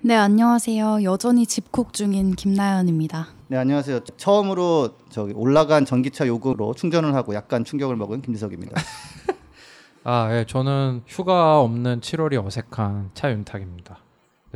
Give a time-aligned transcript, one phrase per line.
[0.00, 1.02] 네, 안녕하세요.
[1.02, 3.28] 여전히 집콕 중인 김나연입니다.
[3.48, 4.00] 네 안녕하세요.
[4.16, 8.80] 처음으로 저기 올라간 전기차 요금으로 충전을 하고 약간 충격을 먹은 김지석입니다.
[10.04, 13.98] 아, 예, 저는 휴가 없는 7월이 어색한 차윤탁입니다.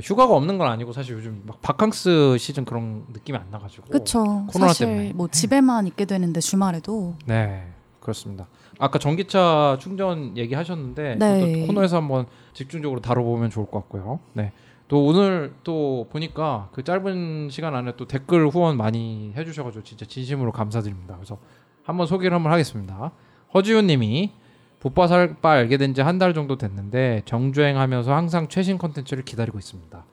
[0.01, 3.88] 휴가가 없는 건 아니고 사실 요즘 막 바캉스 시즌 그런 느낌이 안 나가지고.
[3.88, 4.47] 그쵸.
[4.49, 5.13] 코로나 사실 때문에.
[5.13, 7.66] 뭐 집에만 있게 되는데 주말에도 네,
[8.01, 8.47] 그렇습니다.
[8.79, 11.66] 아까 전기차 충전 얘기하셨는데 네.
[11.66, 14.21] 코너에서 한번 집중적으로 다뤄보면 좋을 것 같고요.
[14.35, 14.52] 네.
[14.92, 20.52] 또 오늘 또 보니까 그 짧은 시간 안에 또 댓글 후원 많이 해주셔가지고 진짜 진심으로
[20.52, 21.15] 감사드립니다.
[21.16, 21.38] 그래서
[21.82, 23.10] 한번 소개를 한번 하겠습니다.
[23.54, 24.32] 허지훈님이
[24.80, 30.04] 붓바살바 알게 된 지 한 달 정도 됐는데 정주행하면서 항상 최신 컨텐츠를 기다리고 있습니다.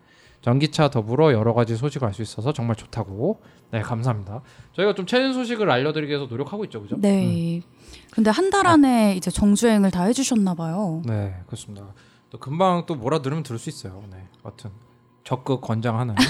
[0.41, 3.41] 전기차 더불어 여러 가지 소식을 알 수 있어서 정말 좋다고.
[3.71, 4.41] 네, 감사합니다.
[4.71, 6.95] 저희가 좀 최신 소식을 알려드리기 위해서 노력하고 있죠, 그죠?
[7.01, 7.61] 네.
[8.11, 11.01] 근데 한 달 안에 이제 정주행을 다 해주셨나 봐요.
[11.05, 11.87] 네, 그렇습니다.
[12.29, 14.03] 또 금방 또 뭐라 들으면 들을 수 있어요.
[14.11, 14.69] 네, 여튼
[15.23, 16.23] 적극 권장하는 네.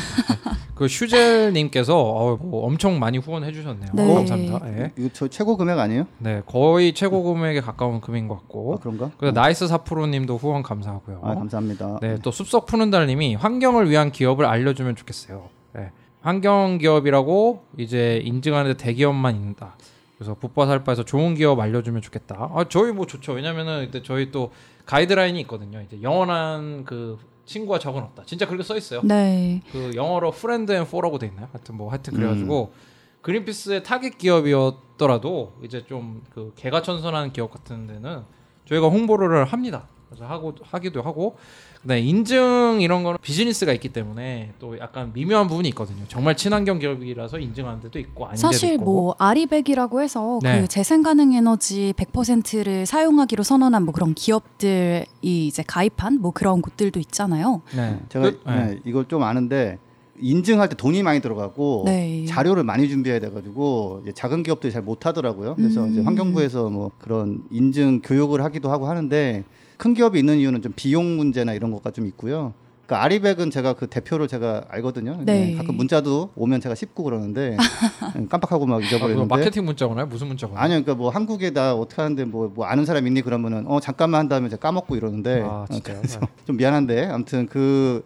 [0.76, 3.92] 그 슈젤님께서 어, 뭐 엄청 많이 후원해 주셨네요.
[3.94, 4.14] 네.
[4.14, 4.60] 감사합니다.
[4.60, 4.94] 네.
[4.98, 6.08] 이거 저 최고 금액 아니에요?
[6.20, 8.76] 네, 거의 최고 금액에 가까운 금액인 것 같고.
[8.76, 9.12] 아 그런가?
[9.18, 11.20] 그래서 나이스 사프로님도 후원 감사하고요.
[11.24, 12.00] 아 감사합니다.
[12.02, 15.50] 네, 또 숲속 푸는 달님이 환경을 위한 기업을 알려주면 좋겠어요.
[15.74, 15.92] 네.
[16.22, 19.76] 환경 기업이라고 이제 인증하는데 대기업만 있다.
[20.18, 22.52] 그래서 붓바살바에서 좋은 기업 알려주면 좋겠다.
[22.54, 23.34] 아 저희 뭐 좋죠.
[23.34, 24.52] 왜냐면은 이제 저희 또
[24.90, 25.82] 가이드라인이 있거든요.
[25.82, 28.24] 이제 영원한 그 친구와 적은 없다.
[28.26, 29.02] 진짜 그렇게 써 있어요.
[29.04, 29.62] 네.
[29.72, 31.48] 그 영어로 friend and foe라고 돼 있나요?
[31.54, 32.74] 하여튼 뭐 하여튼 그래가지고
[33.22, 38.24] 그린피스의 타겟 기업이었더라도 이제 좀 그 개과천선한 기업 같은 데는
[38.66, 39.88] 저희가 홍보를 합니다.
[40.08, 41.38] 그래서 하고 하기도 하고
[41.82, 46.04] 네 인증 이런 거는 비즈니스가 있기 때문에 또 약간 미묘한 부분이 있거든요.
[46.10, 48.84] 정말 친환경 기업이라서 인증하는 데도 있고 아닌 데도 사실 있고.
[48.84, 50.62] 뭐 아리백이라고 해서 네.
[50.62, 57.00] 그 재생 가능 에너지 100%를 사용하기로 선언한 뭐 그런 기업들이 이제 가입한 뭐 그런 곳들도
[57.00, 57.62] 있잖아요.
[57.74, 58.00] 네.
[58.10, 58.56] 제가 그- 네.
[58.66, 59.78] 네, 이걸 좀 아는데
[60.22, 62.26] 인증할 때 돈이 많이 들어가고 네.
[62.26, 65.56] 자료를 많이 준비해야 돼가지고 작은 기업들이 잘 못하더라고요.
[65.56, 65.92] 그래서 음.
[65.94, 69.46] 이제 환경부에서 뭐 그런 인증 교육을 하기도 하고 하는데
[69.80, 72.54] 큰 기업이 있는 이유는 좀 비용 문제나 이런 것가 좀 있고요.
[72.86, 75.22] 그러니까 아리백은 제가 그 대표를 제가 알거든요.
[75.24, 75.56] 네.
[75.56, 77.56] 가끔 문자도 오면 제가 씹고 그러는데
[78.30, 79.36] 깜빡하고 막 아, 그거 잊어버리는데.
[79.36, 80.06] 마케팅 문자 오나요?
[80.08, 80.60] 무슨 문자 오나요?
[80.60, 84.20] 아니요, 그러니까 뭐 한국에 나 어떻게 하는데 뭐, 뭐 아는 사람 있니 그러면은 어 잠깐만
[84.20, 85.98] 한 다음에 제가 까먹고 이러는데 아, 어, 진짜요?
[85.98, 88.04] 그래서 좀 미안한데 아무튼 그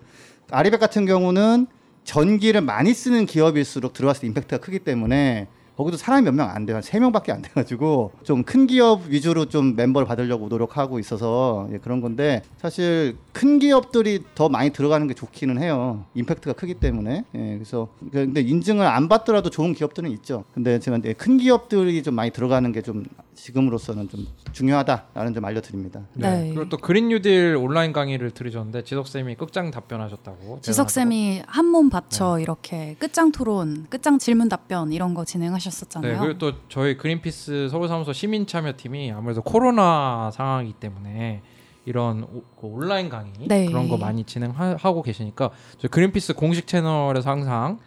[0.52, 1.66] 아리백 같은 경우는
[2.04, 6.76] 전기를 많이 쓰는 기업일수록 들어왔을 때 임팩트가 크기 때문에 거기도 사람이 몇 명 안 돼요.
[6.76, 12.02] 한세 명밖에 안 돼가지고 좀 큰 기업 위주로 좀 멤버를 받으려고 노력하고 있어서 예, 그런
[12.02, 16.06] 건데 사실 큰 기업들이 더 많이 들어가는 게 좋기는 해요.
[16.14, 17.24] 임팩트가 크기 때문에.
[17.36, 20.44] 예, 그래서 근데 인증을 안 받더라도 좋은 기업들은 있죠.
[20.54, 26.02] 근데 제가 큰 기업들이 좀 많이 들어가는 게 좀 지금으로서는 좀 중요하다라는 점 알려드립니다.
[26.14, 26.30] 네.
[26.44, 26.48] 네.
[26.54, 30.60] 그리고 또 그린 뉴딜 온라인 강의를 들으셨는데 지석 쌤이 끝장 답변하셨다고.
[30.62, 36.12] 지석 쌤이 한몸 바쳐 이렇게 끝장 토론, 끝장 질문 답변 이런 거 진행하셨었잖아요.
[36.14, 41.42] 네, 그리고 또 저희 그린피스 서울 사무소 시민 참여 팀이 아무래도 코로나 상황이기 때문에
[41.86, 43.66] 이런 오- 그 온라인 강의 네.
[43.66, 47.80] 그런 거 많이 진행하고 계시니까 저희 그린피스 공식 채널에서 항상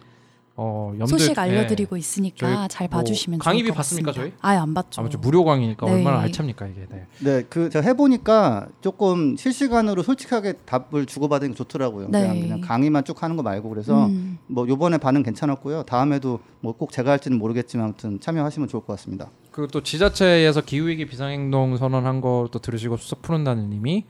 [0.59, 4.11] 어, 염두 소식 알려드리고 있으니까 저희 잘뭐 봐주시면 강의비 좋을 것 받습니까.
[4.11, 4.33] 저희?
[4.41, 5.01] 아예 안 받죠.
[5.01, 5.91] 아무튼 무료 강의니까 네.
[5.93, 6.87] 얼마나 알찹니까 이게.
[6.89, 7.05] 네.
[7.19, 12.07] 네, 그 제가 해보니까 조금 실시간으로 솔직하게 답을 주고받으는 게 좋더라고요.
[12.09, 12.21] 네.
[12.21, 14.39] 그냥, 그냥 강의만 쭉 하는 거 말고 그래서 음.
[14.47, 15.83] 뭐 요번에 반응 괜찮았고요.
[15.83, 19.29] 다음에도 뭐 꼭 제가 할지는 모르겠지만 아무튼 참여하시면 좋을 것 같습니다.
[19.51, 24.05] 그리고 또 지자체에서 기후위기 비상행동 선언한 거또 들으시고 수석 푸른다는 님이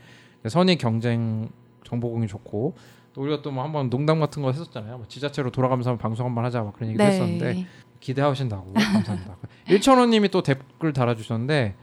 [0.47, 1.49] 선의 경쟁
[1.85, 2.75] 정보 공유 좋고
[3.17, 4.97] 또 우리가 또 뭐 한번 농담 같은 거 했었잖아요.
[4.97, 7.09] 뭐 지자체로 돌아가면서 한번 방송 한번 하자 막 그런 얘기도 네.
[7.09, 7.65] 했었는데
[7.99, 9.37] 기대하신다고 감사합니다.
[9.67, 11.73] 1천원님이 또 댓글 달아주셨는데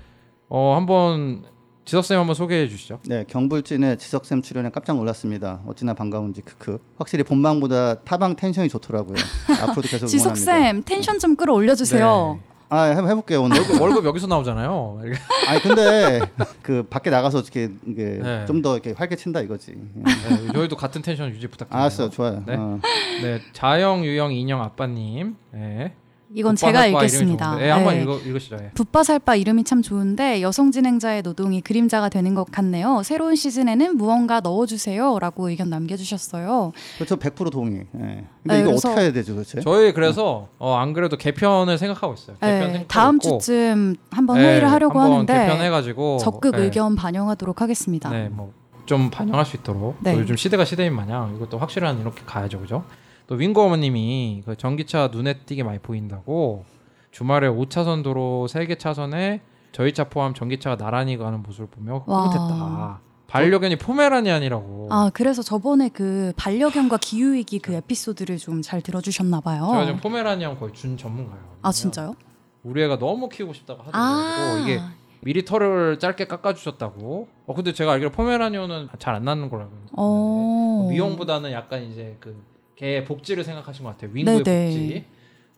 [0.49, 1.43] 어 한번
[1.85, 3.01] 지석 쌤 한번 소개해 주시죠.
[3.07, 5.61] 네, 경불진의 지석쌤 출연에 깜짝 놀랐습니다.
[5.67, 6.79] 어찌나 반가운지 크크.
[6.99, 9.17] 확실히 본방보다 타방 텐션이 좋더라고요.
[9.61, 10.53] 앞으로도 계속 지석 응원합니다.
[10.53, 12.39] 쌤 텐션 좀 끌어올려 주세요.
[12.41, 12.54] 네.
[12.69, 13.59] 아, 해, 해볼게요 오늘.
[13.59, 15.01] 월급, 월급 여기서 나오잖아요.
[15.49, 16.21] 아니 근데
[16.63, 18.45] 그 밖에 나가서 이렇게 이게 네.
[18.47, 19.75] 좀더 이렇게 활개 친다 이거지.
[19.77, 21.79] 네, 저희도 같은 텐션 유지 부탁드립니다.
[21.79, 22.43] 알았어, 좋아요.
[22.47, 22.57] 네.
[22.57, 22.81] 어.
[23.23, 25.37] 네, 자영, 유영, 인형 아빠님.
[25.53, 25.95] 네.
[26.37, 27.65] 이건 제가 붓바살바 이름이 읽겠습니다.
[27.65, 28.03] 예, 한번 네.
[28.03, 28.57] 읽어 읽으시죠.
[28.61, 28.71] 예.
[28.75, 33.03] 붓바살바 이름이 참 좋은데 여성 진행자의 노동이 그림자가 되는 것 같네요.
[33.05, 36.73] 새로운 시즌에는 무언가 넣어주세요라고 의견 남겨주셨어요.
[36.97, 37.87] 그렇죠 100% 동의.
[37.95, 37.99] 예.
[37.99, 39.61] 근데 네, 이거 그래서- 어떻게 해야 되죠, 그렇죠?
[39.61, 42.37] 저희 그래서 어, 안 그래도 개편을 생각하고 있어요.
[42.37, 43.39] 개편 네, 생각하고 다음 있고.
[43.39, 46.63] 주쯤 한번 네, 회의를 하려고 한번 하는데 개편해가지고 적극 네.
[46.63, 48.11] 의견 반영하도록 하겠습니다.
[48.11, 48.53] 네, 뭐
[48.87, 49.97] 좀 반영할 수 있도록.
[50.01, 50.13] 네.
[50.13, 52.85] 또 요즘 시대가 시대인 마냥 이것도 확실한 이렇게 가야죠, 그죠?
[53.27, 56.65] 또 윙고 어머님이 그 전기차 눈에 띄게 많이 보인다고
[57.11, 59.41] 주말에 5차선 도로 3개 차선에
[59.73, 62.23] 저희 차 포함 전기차가 나란히 가는 모습을 보며 와.
[62.29, 63.01] 흐뭇했다.
[63.27, 64.89] 반려견이 포메라니안이라고.
[64.91, 69.67] 아 그래서 저번에 그 반려견과 기후위기 그 에피소드를 좀 잘 들어주셨나 봐요.
[69.73, 71.43] 제가 지금 포메라니안 거의 준 전문가예요.
[71.63, 72.15] 아 진짜요?
[72.63, 73.99] 우리 애가 너무 키우고 싶다고 하더라고.
[73.99, 74.81] 아 이게
[75.23, 77.29] 미리 털을 짧게 깎아주셨다고.
[77.47, 80.87] 어 근데 제가 알기로 포메라니안은 잘 안 낳는 있는데 어.
[80.91, 82.41] 미용보다는 약간 이제 그
[82.77, 84.11] 개의 복지를 생각하신 것 같아요.
[84.15, 84.67] 윙고의 네네.
[84.67, 85.05] 복지.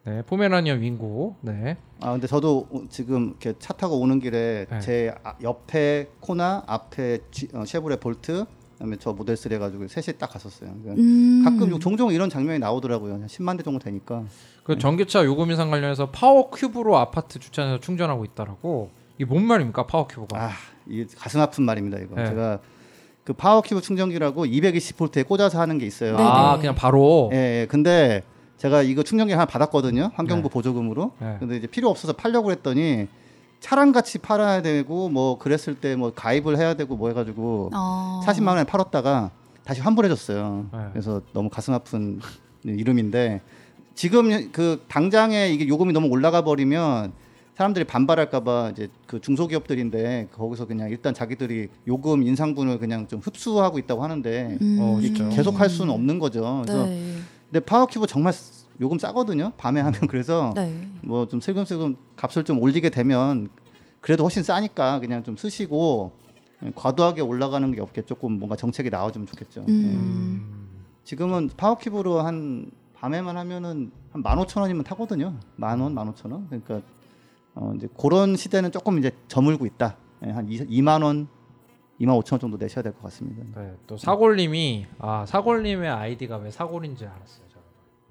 [0.05, 1.37] 네, 포메라니안 윙고.
[1.41, 1.77] 네.
[2.01, 4.81] 아 근데 저도 오- 지금 이렇게 차 타고 오는 길에 네.
[4.81, 10.19] 제 아- 옆에 코나 앞에 지- 어, 쉐보레 볼트 그다음에 저 모델 3 해가지고 셋이
[10.19, 10.71] 딱 갔었어요.
[10.83, 11.43] 그러니까 음.
[11.45, 13.15] 가끔 요- 종종 이런 장면이 나오더라고요.
[13.15, 14.23] 한 10만 대 정도 되니까.
[14.63, 18.91] 그 전기차 요금 인상 관련해서 파워 큐브로 아파트 주차장에서 충전하고 있다라고.
[19.17, 19.87] 이게 뭔 말입니까?
[19.87, 20.41] 파워 큐브가.
[20.41, 20.51] 아,
[20.87, 22.15] 이 가슴 아픈 말입니다 이거.
[22.17, 22.27] 네.
[22.27, 22.61] 제가
[23.27, 26.17] 그 파워큐브 충전기라고 220볼트에 꽂아서 하는 게 있어요.
[26.17, 26.23] 네.
[26.23, 26.57] 아.
[26.59, 27.29] 그냥 바로.
[27.33, 27.67] 예, 예.
[27.69, 28.23] 근데
[28.57, 30.13] 제가 이거 충전기 하나 받았거든요.
[30.15, 30.53] 환경부 네.
[30.53, 31.11] 보조금으로.
[31.19, 31.37] 네.
[31.41, 33.09] 근데 이제 필요 없어서 팔려고 했더니
[33.59, 38.21] 차랑 같이 팔아야 되고 뭐 그랬을 때 뭐 가입을 해야 되고 뭐 해가지고 아.
[38.25, 39.33] 40만 원에 팔았다가
[39.65, 40.67] 다시 환불해줬어요.
[40.73, 40.79] 네.
[40.93, 42.21] 그래서 너무 가슴 아픈
[42.63, 43.41] 이름인데
[43.97, 47.13] 지금 그 당장에 이게 요금이 너무 올라가 버리면
[47.57, 54.05] 사람들이 반발할까봐 이제 그 중소기업들인데 거기서 그냥 일단 자기들이 요금 인상분을 그냥 좀 흡수하고 있다고
[54.05, 54.79] 하는데 음.
[54.79, 55.31] 어, 진짜요?
[55.31, 56.63] 계속 할 수는 없는 거죠.
[56.65, 57.17] 그래서 네.
[57.51, 58.35] 근데 파워큐브 정말
[58.83, 59.53] 요금 싸거든요.
[59.57, 60.87] 밤에 하면 그래서 네.
[61.03, 63.49] 뭐좀 슬금슬금 값을 좀 올리게 되면
[64.03, 66.13] 그래도 훨씬 싸니까 그냥 좀 쓰시고
[66.75, 69.65] 과도하게 올라가는 게 없게 조금 뭔가 정책이 나와주면 좋겠죠.
[69.67, 69.73] 예.
[69.73, 70.67] 음.
[71.05, 75.35] 지금은 파워큐브로 한 밤에만 하면은 한 만 오천 원이면 타거든요.
[75.57, 76.47] 만 원, 만 오천 원.
[76.49, 76.81] 그러니까
[77.57, 79.97] 어 이제 그런 시대는 조금 이제 저물고 있다.
[80.27, 81.27] 예, 한 이, 만 원,
[81.99, 83.43] 이만 오천 원 정도 내셔야 될 것 같습니다.
[83.61, 87.47] 네, 또 사골님이 아 사골님의 아이디가 왜 사골인지 알았어요.
[87.49, 87.65] 저는.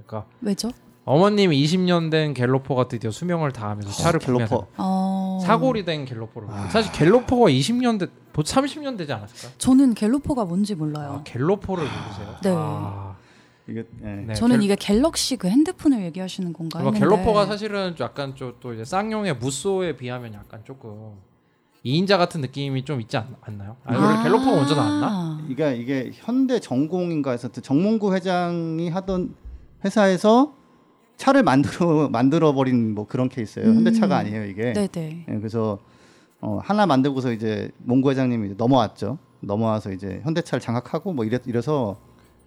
[0.06, 0.72] 그러니까 왜죠?
[1.08, 4.66] 어머님이 20년 된 갤로퍼가 드디어 수명을 다하면서 차를 갤로퍼.
[4.78, 5.40] 어.
[5.44, 6.68] 사골이 된 갤로퍼를 아.
[6.70, 9.54] 사실 갤로퍼가 20년 대, 보 30년 되지 않았을까?
[9.60, 11.18] 저는 갤로퍼가 뭔지 몰라요.
[11.20, 12.36] 아, 갤로퍼를 모르세요?
[12.42, 12.50] 네.
[12.58, 13.05] 아,
[13.68, 14.08] 이게 예.
[14.28, 18.36] 네, 저는 갤- 이게 갤럭시 그 핸드폰을 얘기하시는 건가 뭐 했는데 갤로퍼가 사실은 좀 약간
[18.36, 21.14] 좀또 이제 쌍용의 무쏘에 비하면 약간 조금
[21.84, 23.78] 2인자 같은 느낌이 좀 있지 않, 않나요?
[23.86, 25.46] 아, 원래 갤로퍼가 먼저 나왔나?
[25.50, 29.36] 이게 이게 현대정공인가 해서 정몽구 회장이 하던
[29.84, 30.54] 회사에서
[31.18, 33.68] 차를 만들어 만들어 버린 뭐 그런 케이스예요.
[33.70, 33.76] 음.
[33.78, 34.74] 현대차가 아니에요 이게.
[34.74, 35.26] 네네.
[35.30, 35.80] 예, 그래서
[36.42, 39.18] 어, 하나 만들고서 이제 몽구 회장님이 넘어왔죠.
[39.40, 41.98] 넘어와서 이제 현대차를 장악하고 뭐 이래 이래서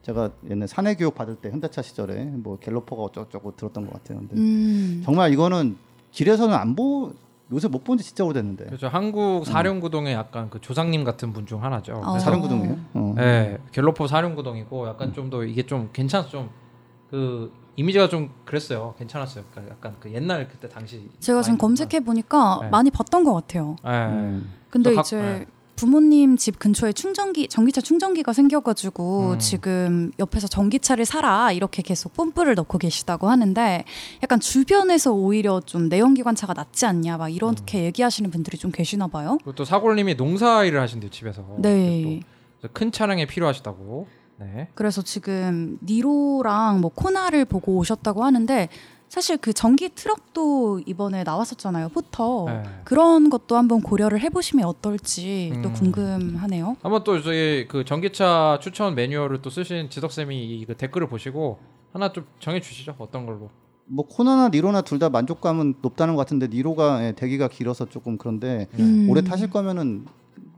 [0.09, 4.21] 제가 옛날 사내 교육 받을 때 현대차 시절에 뭐 갤로퍼가 어쩌고저쩌고 들었던 것 같아요.
[4.21, 5.03] 근데 음.
[5.05, 5.77] 정말 이거는
[6.13, 7.13] 길에서는 안 보
[7.53, 8.67] 요새 못 본 지 진짜 오래됐는데.
[8.67, 8.89] 그렇죠.
[8.89, 11.95] 한국 사령구동의 약간 그 조상님 같은 분 중 하나죠.
[12.05, 12.19] 어.
[12.19, 12.77] 사령구동이에요?
[12.95, 13.15] 어.
[13.17, 18.95] 네, 갤로퍼 사령구동이고 약간 좀더 이게 좀 괜찮 좀그 이미지가 좀 그랬어요.
[18.99, 19.45] 괜찮았어요.
[19.51, 22.69] 그러니까 약간 그 옛날 그때 당시 제가 지금 검색해 보니까 네.
[22.71, 23.77] 많이 봤던 것 같아요.
[23.85, 24.07] 네.
[24.07, 24.53] 음.
[24.71, 25.47] 근데 이제 네.
[25.79, 29.39] 부모님 집 근처에 충전기 전기차 충전기가 생겨가지고 음.
[29.39, 33.85] 지금 옆에서 전기차를 사라 이렇게 계속 뽐뿌를 넣고 계시다고 하는데
[34.21, 37.31] 약간 주변에서 오히려 좀 내연기관 차가 낫지 않냐 막 음.
[37.31, 39.39] 이렇게 얘기하시는 분들이 좀 계시나 봐요.
[39.55, 41.45] 또 사골님이 농사 일을 하신대요 집에서.
[41.59, 42.23] 네.
[42.61, 44.09] 또큰 차량이 필요하시다고.
[44.41, 44.69] 네.
[44.75, 48.69] 그래서 지금 니로랑 뭐 코나를 보고 오셨다고 하는데
[49.09, 52.63] 사실 그 전기 트럭도 이번에 나왔었잖아요 포터 네.
[52.85, 55.75] 그런 것도 한번 고려를 해보시면 어떨지 또 음.
[55.75, 56.77] 궁금하네요.
[56.83, 61.59] 한번 또 저희 그 전기차 추천 매뉴얼을 또 쓰신 지덕 쌤이 그 댓글을 보시고
[61.93, 62.95] 하나 좀 정해 주시죠.
[62.99, 63.51] 어떤 걸로?
[63.87, 68.67] 뭐 코나나 니로나 둘 다 만족감은 높다는 것 같은데 니로가 예, 대기가 길어서 조금 그런데
[68.79, 69.07] 음.
[69.09, 70.05] 오래 타실 거면은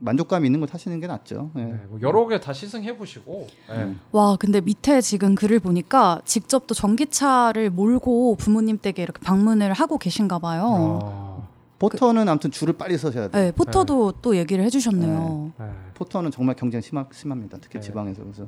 [0.05, 1.51] 만족감 있는 걸 타시는 게 낫죠.
[1.57, 1.61] 예.
[1.63, 3.47] 네, 뭐 여러 개 다 시승해 보시고.
[3.69, 3.75] 네.
[3.83, 3.99] 음.
[4.11, 9.97] 와 근데 밑에 지금 글을 보니까 직접 또 전기차를 몰고 부모님 댁에 이렇게 방문을 하고
[9.99, 10.99] 계신가 봐요.
[11.03, 11.47] 아,
[11.79, 13.43] 포터는 아무튼 줄을 빨리 서셔야 돼요.
[13.45, 15.51] 네, 포터도 또 얘기를 해주셨네요.
[15.59, 15.65] 네.
[15.93, 17.57] 포터는 정말 경쟁 심하, 심합니다.
[17.61, 17.85] 특히 네.
[17.85, 18.47] 지방에서 그래서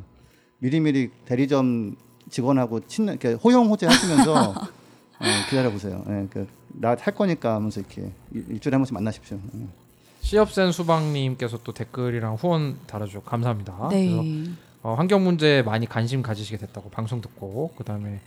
[0.59, 1.95] 미리미리 대리점
[2.29, 4.51] 직원하고 친 이렇게 호용호제 하시면서
[5.19, 6.03] 어, 기다려 보세요.
[6.09, 9.37] 예, 그 나 할 거니까 하면서 이렇게 일- 일주일에 한 번씩 만나십시오.
[9.55, 9.67] 예.
[10.27, 13.75] 시업센 수박님께서 또 댓글이랑 후원 달아주셔서 감사합니다.
[13.89, 14.45] 그래서 네.
[14.81, 18.21] 어, 환경 문제에 많이 관심 가지시게 됐다고 방송 듣고 그다음에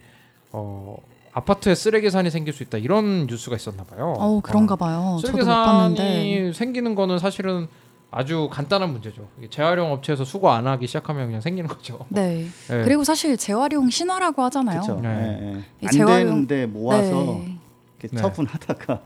[0.52, 0.96] 어,
[1.32, 4.14] 아파트에 쓰레기산이 생길 수 있다 이런 뉴스가 있었나 봐요.
[4.18, 5.18] 어 그런가 봐요.
[5.22, 6.52] 저도 못 쓰레기산이.
[6.52, 7.66] 생기는 거는 사실은
[8.10, 9.26] 아주 간단한 문제죠.
[9.50, 12.06] 재활용 업체에서 수거 안 하기 시작하면 그냥 생기는 거죠.
[12.10, 12.46] 네.
[12.68, 12.84] 네.
[12.84, 14.80] 그리고 사실 재활용 신화라고 하잖아요.
[14.82, 15.00] 그렇죠.
[15.00, 15.08] 네.
[15.08, 15.64] 예, 예.
[15.82, 17.58] 이안 재활용- 되는데 모아서 네.
[18.00, 18.20] 이렇게 네.
[18.22, 19.00] 처분하다가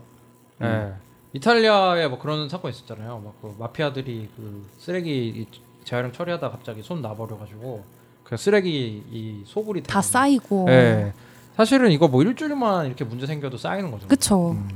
[0.59, 0.93] 네.
[1.33, 3.19] 이탈리아에 뭐 그런 사건 있었잖아요.
[3.23, 5.47] 막 그 마피아들이 그 쓰레기 이
[5.83, 7.83] 재활용 처리하다 갑자기 손 나버려가지고
[8.23, 10.65] 그 쓰레기 이 소굴이 다 쌓이고.
[10.67, 11.13] 네.
[11.55, 14.07] 사실은 이거 뭐 일주일만 이렇게 문제 생겨도 쌓이는 거죠.
[14.07, 14.51] 그쵸.
[14.51, 14.67] 음,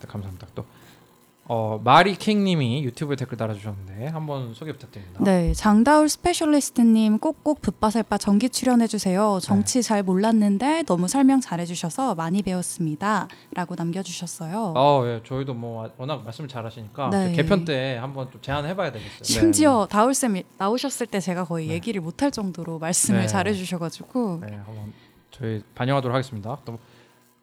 [0.00, 0.46] 네, 감사합니다.
[0.54, 0.64] 또
[1.50, 5.18] 어, 마리 킹님이 유튜브에 댓글 달아주셨는데 한번 소개 부탁드립니다.
[5.24, 9.38] 네, 장다울 스페셜리스트님 꼭꼭 붓바살바 정기 출연해주세요.
[9.40, 14.74] 정치 잘 몰랐는데 너무 설명 잘해주셔서 많이 배웠습니다.라고 남겨주셨어요.
[14.76, 17.32] 어, 예, 저희도 뭐 워낙 말씀을 잘하시니까 네.
[17.32, 19.22] 개편 때 한번 좀 제안해봐야 되겠어요.
[19.22, 23.26] 심지어 다울 쌤 나오셨을 때 제가 거의 얘기를 못할 정도로 말씀을 네.
[23.26, 24.92] 잘해주셔가지고 네, 한번
[25.30, 26.58] 저희 반영하도록 하겠습니다.
[26.66, 26.78] 또,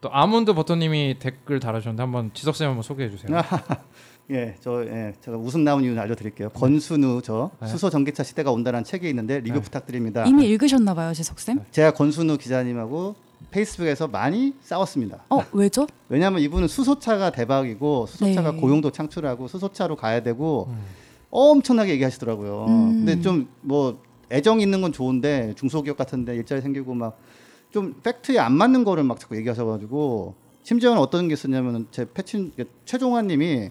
[0.02, 3.36] 또 아몬드 버터님이 댓글 달아주셨는데 한번 지석 쌤 한번 소개해 주세요.
[4.32, 6.50] 예, 저 예, 제가 웃음 나온 이유는 알려드릴게요.
[6.50, 7.68] 권순우 저 네.
[7.68, 9.62] 수소 전기차 시대가 온다는 책이 있는데 리뷰 네.
[9.62, 10.26] 부탁드립니다.
[10.26, 11.60] 이미 읽으셨나봐요, 지석 쌤.
[11.72, 13.16] 제가 권순우 기자님하고
[13.52, 15.24] 페이스북에서 많이 싸웠습니다.
[15.30, 15.88] 어 왜죠?
[16.10, 18.58] 왜냐하면 이분은 수소차가 대박이고 수소차가 네.
[18.60, 20.82] 고용도 창출하고 수소차로 가야 되고 음.
[21.30, 22.66] 엄청나게 얘기하시더라고요.
[22.68, 23.06] 음.
[23.06, 24.00] 근데 좀 뭐
[24.32, 27.18] 애정 있는 건 좋은데 중소기업 같은데 일자리 생기고 막
[27.76, 32.54] 좀 팩트에 안 맞는 거를 막 자꾸 얘기하셔가지고 심지어는 어떤 게 있었냐면 제 패친
[32.86, 33.70] 최종환님이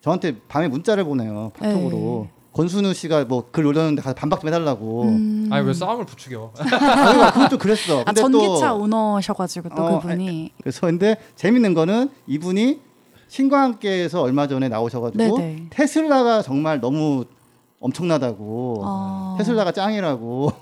[0.00, 5.02] 저한테 밤에 문자를 보내요 카톡으로 권순우 씨가 뭐 글 올렸는데 가서 반박 좀 해달라고.
[5.02, 5.48] 음.
[5.52, 6.52] 아니 왜 싸움을 부추겨?
[6.58, 8.00] 아, 그건 좀 그랬어.
[8.00, 12.80] 아, 근데 전기차 또 오너셔가지고 또 어, 그분이 그래서 근데 재밌는 거는 이분이
[13.28, 15.66] 신과 함께에서 얼마 전에 나오셔가지고 네네.
[15.68, 17.26] 테슬라가 정말 너무
[17.80, 19.34] 엄청나다고 아.
[19.36, 20.52] 테슬라가 짱이라고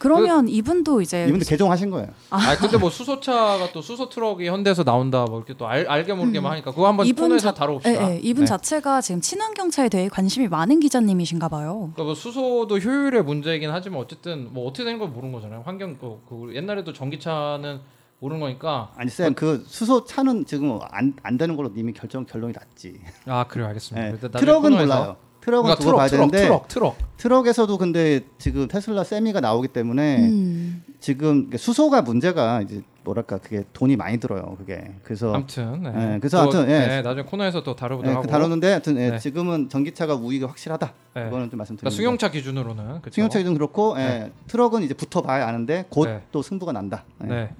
[0.00, 2.08] 그러면 이분도 이제 이분도 개종하신 거예요.
[2.30, 6.50] 아 근데 뭐 수소차가 또 수소 트럭이 현대에서 나온다 뭐 이렇게 또 알, 알게 모르게만
[6.52, 8.10] 하니까 그거 한번 코너에서 자- 다뤄봅시다.
[8.10, 8.48] 예, 예, 이분 네.
[8.48, 11.90] 자체가 지금 친환경차에 대해 관심이 많은 기자님이신가 봐요.
[11.94, 15.62] 그러니까 뭐 수소도 효율의 문제이긴 하지만 어쨌든 뭐 어떻게 되는 걸 모르는 거잖아요.
[15.64, 17.80] 환경 그, 그 옛날에도 전기차는
[18.20, 22.52] 모르는 거니까 아니 쌤 그 수소 차는 지금 안, 안 되는 걸로 이미 결정 결론이
[22.52, 23.00] 났지.
[23.26, 24.08] 아 그래요 알겠습니다.
[24.28, 25.16] 나중에 트럭은 코너에서- 몰라요.
[25.40, 29.68] 트럭은 그러니까 트럭 봐야 트럭 되는데 트럭 트럭 트럭 에서도 근데 지금 테슬라 세미가 나오기
[29.68, 30.82] 때문에 음.
[31.00, 34.56] 지금 수소가 문제가 이제 뭐랄까 그게 돈이 많이 들어요.
[34.58, 36.14] 그게 그래서 아무튼 네.
[36.14, 36.86] 예, 그래서 또, 아무튼, 예.
[36.86, 39.18] 네, 나중에 코너에서 또 다루도록 예, 하고 그 다루는데 하여튼 예, 네.
[39.18, 40.92] 지금은 전기차가 우위가 확실하다.
[41.14, 41.24] 네.
[41.24, 41.80] 그거는 좀 말씀드립니다.
[41.82, 43.14] 그러니까 승용차 기준으로는 그쵸?
[43.14, 44.32] 승용차 기준 그렇고 예, 네.
[44.48, 46.22] 트럭은 이제 붙어봐야 아는데 곧 네.
[46.30, 47.04] 또 승부가 난다.
[47.24, 47.26] 예.
[47.26, 47.54] 네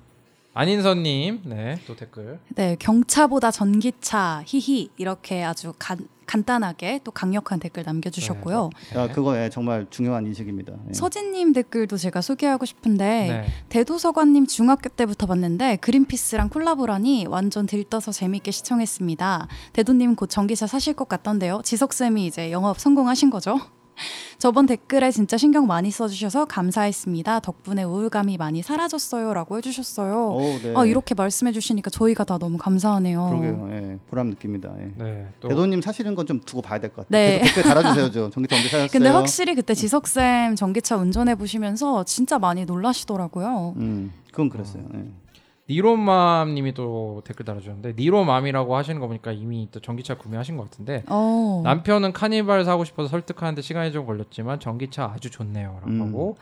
[0.53, 5.99] 안인선님 네 또 댓글 네, 경차보다 전기차 히히 이렇게 아주 간,
[6.31, 8.71] 간단하게 또 강력한 댓글 남겨주셨고요.
[8.95, 10.75] 아, 그거 예, 정말 중요한 인식입니다.
[10.89, 10.93] 예.
[10.93, 13.47] 서진님 댓글도 제가 소개하고 싶은데 네.
[13.69, 19.49] 대도서관님 중학교 때부터 봤는데 그린피스랑 콜라보라니 완전 들떠서 재밌게 시청했습니다.
[19.73, 21.63] 대도님 곧 전기차 사실 것 같던데요.
[21.65, 23.59] 지석 쌤이 이제 영업 성공하신 거죠?
[24.39, 27.41] 저번 댓글에 진짜 신경 많이 써주셔서 감사했습니다.
[27.41, 30.29] 덕분에 우울감이 많이 사라졌어요라고 해주셨어요.
[30.31, 30.73] 오, 네.
[30.77, 33.29] 아 이렇게 말씀해주시니까 저희가 다 너무 감사하네요.
[33.29, 33.69] 그러게요.
[33.73, 34.73] 예, 보람 느낍니다.
[34.81, 34.93] 예.
[34.97, 35.27] 네.
[35.41, 37.11] 또 대도님 사시는 건좀 두고 봐야 될 것 같아요.
[37.11, 37.41] 네.
[37.45, 38.89] 댓글 달아주세요, 저 전기차 언제 사셨어요?
[38.91, 43.75] 근데 확실히 그때 지석 쌤 전기차 운전해 보시면서 진짜 많이 놀라시더라고요.
[43.77, 44.85] 음, 그건 그랬어요.
[44.95, 45.05] 예.
[45.71, 51.61] 니로맘님이 또 댓글 달아주셨는데 니로맘이라고 하시는 거 보니까 이미 또 전기차 구매하신 것 같은데 어.
[51.63, 56.01] 남편은 카니발 사고 싶어서 설득하는데 시간이 좀 걸렸지만 전기차 아주 좋네요라고 음.
[56.01, 56.37] 하고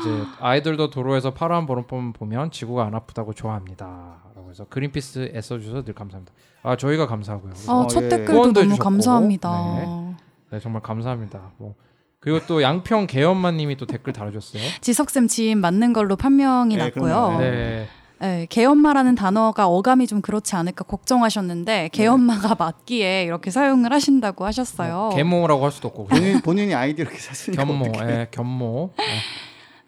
[0.00, 6.34] 이제 아이들도 도로에서 파란 보름폰 보면 지구가 안 아프다고 좋아합니다라고 해서 그린피스 애써주셔서 늘 감사합니다.
[6.62, 7.52] 아 저희가 감사하고요.
[7.68, 8.08] 아, 어, 첫 예.
[8.10, 8.84] 댓글도 너무 해주셨고.
[8.84, 9.74] 감사합니다.
[9.76, 10.16] 네.
[10.50, 11.52] 네 정말 감사합니다.
[11.56, 11.74] 뭐
[12.20, 14.62] 그리고 또 양평 개엄마님이 또 댓글 달아줬어요.
[14.82, 17.02] 지석쌤 지인 맞는 걸로 판명이 네, 났고요.
[17.02, 17.38] 그럼요.
[17.38, 17.88] 네.
[18.20, 25.10] 네, 개엄마라는 단어가 어감이 좀 그렇지 않을까 걱정하셨는데 개엄마가 맞기에 이렇게 사용을 하신다고 하셨어요.
[25.14, 27.92] 개모라고 할 수도 없고 본인 본인이 아이디 이렇게 샀으니까 견모.
[28.02, 28.90] 예, 견모.
[28.98, 29.04] 예.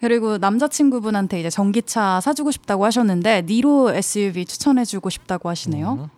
[0.00, 5.92] 그리고 남자친구분한테 이제 전기차 사주고 싶다고 하셨는데 니로 SUV 추천해주고 싶다고 하시네요.
[5.92, 6.08] 음.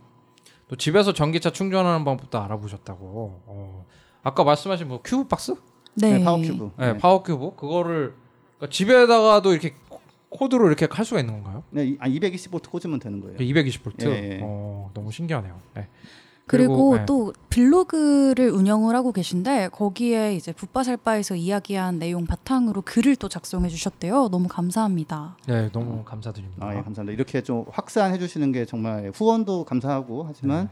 [0.68, 3.42] 또 집에서 전기차 충전하는 방법도 알아보셨다고.
[3.46, 3.86] 어.
[4.22, 5.54] 아까 말씀하신 뭐 큐브 박스?
[5.94, 6.18] 네.
[6.18, 6.70] 네, 파워큐브.
[6.78, 6.98] 네, 네.
[6.98, 7.56] 파워 큐브.
[7.56, 8.14] 그거를
[8.56, 9.74] 그러니까 집에다가도 이렇게
[10.38, 11.62] 코드로 이렇게 할 수가 있는 건가요?
[11.70, 13.36] 네, 이- 아, 220V 꽂으면 되는 거예요.
[13.38, 14.06] 220V.
[14.06, 14.40] 예, 예.
[14.42, 15.60] 어, 너무 신기하네요.
[15.74, 15.88] 네.
[16.46, 17.04] 그리고, 네.
[17.06, 24.28] 또 블로그를 운영을 하고 계신데 거기에 이제 붓바살바에서 이야기한 내용 바탕으로 글을 또 작성해 주셨대요.
[24.28, 25.36] 너무 감사합니다.
[25.46, 26.66] 네, 너무 감사드립니다.
[26.66, 27.12] 아, 예, 감사합니다.
[27.14, 30.68] 이렇게 좀 확산해 주시는 게 정말 후원도 감사하고 하지만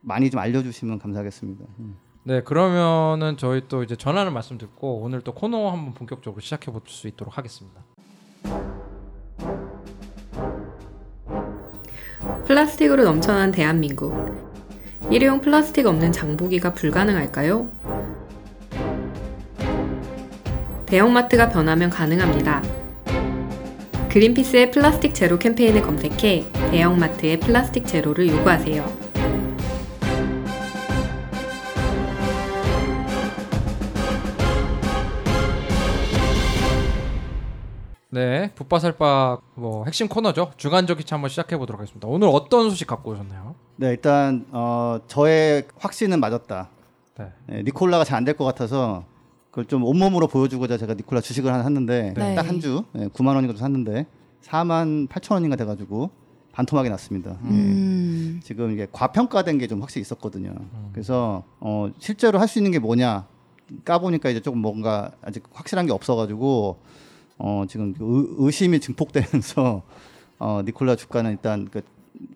[0.00, 1.64] 많이 좀 알려 주시면 감사하겠습니다.
[1.80, 1.96] 음.
[2.22, 6.82] 네, 그러면은 저희 또 이제 전화를 말씀 듣고 오늘 또 코너 한번 본격적으로 시작해 볼
[6.86, 7.82] 수 있도록 하겠습니다.
[12.46, 14.14] 플라스틱으로 넘쳐난 대한민국.
[15.10, 17.68] 일회용 플라스틱 없는 장보기가 불가능할까요?
[20.86, 22.62] 대형마트가 변하면 가능합니다.
[24.10, 28.99] 그린피스의 플라스틱 제로 캠페인을 검색해 대형마트의 플라스틱 제로를 요구하세요.
[38.64, 40.52] 붓바살박 뭐 핵심 코너죠.
[40.58, 42.06] 주간 저기차 한번 시작해 보도록 하겠습니다.
[42.06, 43.54] 오늘 어떤 소식 갖고 오셨나요?
[43.76, 46.68] 네, 일단 어, 저의 확신은 맞았다.
[47.16, 47.32] 네.
[47.46, 49.04] 네, 니콜라가 잘 안 될 것 같아서
[49.50, 52.34] 그걸 좀 온몸으로 보여주고자 제가 니콜라 주식을 하나 샀는데 네.
[52.34, 54.06] 딱한 주 네, 9만 원인가 샀는데
[54.44, 56.10] 4만 8천 원인가 돼가지고
[56.52, 57.30] 반토막이 났습니다.
[57.30, 57.48] 예.
[57.48, 58.40] 음.
[58.44, 60.54] 지금 이게 과평가된 게 좀 확실히 있었거든요.
[60.92, 63.26] 그래서 어, 실제로 할 수 있는 게 뭐냐
[63.86, 66.76] 까보니까 이제 조금 뭔가 아직 확실한 게 없어가지고
[67.42, 69.82] 어, 지금 의, 의심이 증폭되면서
[70.38, 71.82] 어, 니콜라 주가는 일단 그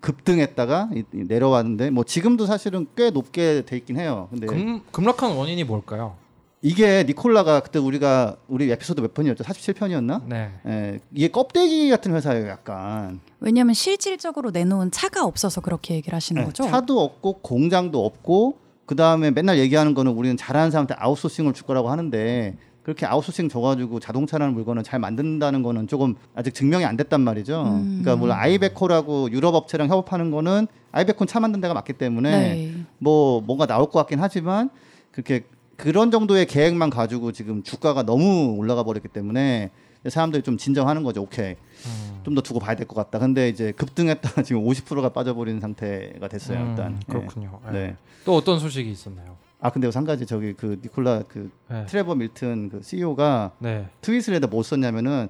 [0.01, 4.29] 급등했다가 내려왔는데 뭐 지금도 사실은 꽤 높게 돼 있긴 해요.
[4.31, 6.17] 근데 금, 급락한 원인이 뭘까요?
[6.63, 9.45] 이게 니콜라가 그때 우리가 우리 에피소드 몇 편이었죠?
[9.45, 10.25] 47편이었나?
[10.25, 10.51] 네.
[10.67, 13.21] 예, 이게 껍데기 같은 회사예요, 약간.
[13.41, 16.65] 왜냐하면 실질적으로 내놓은 차가 없어서 그렇게 얘기를 하시는 네, 거죠.
[16.65, 18.57] 차도 없고 공장도 없고
[18.87, 23.99] 그 다음에 맨날 얘기하는 거는 우리는 잘하는 사람한테 아웃소싱을 줄 거라고 하는데 그렇게 아웃소싱 줘가지고
[23.99, 27.63] 자동차라는 물건을 잘 만든다는 거는 조금 아직 증명이 안 됐단 말이죠.
[27.63, 28.01] 음.
[28.03, 32.75] 그러니까 물론 아이베코라고 유럽 업체랑 협업하는 거는 아이베코는 차 만든 데가 맞기 때문에 네.
[32.99, 34.69] 뭐 뭔가 나올 것 같긴 하지만
[35.11, 35.45] 그렇게
[35.77, 39.71] 그런 정도의 계획만 가지고 지금 주가가 너무 올라가 버렸기 때문에
[40.07, 41.23] 사람들이 좀 진정하는 거죠.
[41.23, 41.53] 오케이.
[41.87, 42.21] 음.
[42.25, 43.19] 좀더 두고 봐야 될 것 같다.
[43.19, 46.59] 근데 이제 급등했다가 지금 50%가 빠져버리는 상태가 됐어요.
[46.59, 47.01] 음, 일단.
[47.01, 47.13] 예.
[47.13, 47.61] 그렇군요.
[47.67, 47.73] 네.
[47.73, 47.97] 네.
[48.27, 49.37] 또 어떤 소식이 있었나요?
[49.65, 51.87] 아 근데 한 가지 저기 그 니콜라 그 네.
[51.87, 53.89] 트레버 밀튼 그 CEO가 네.
[54.03, 55.29] 트윗을 해도 못 썼냐면은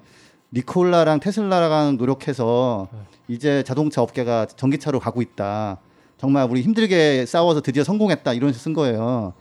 [0.53, 2.99] 니콜라랑 테슬라랑 노력해서 네.
[3.29, 5.77] 이제 자동차 업계가 전기차로 가고 있다.
[6.17, 9.31] 정말 우리 힘들게 싸워서 드디어 성공했다 이런 식으로 쓴 거예요.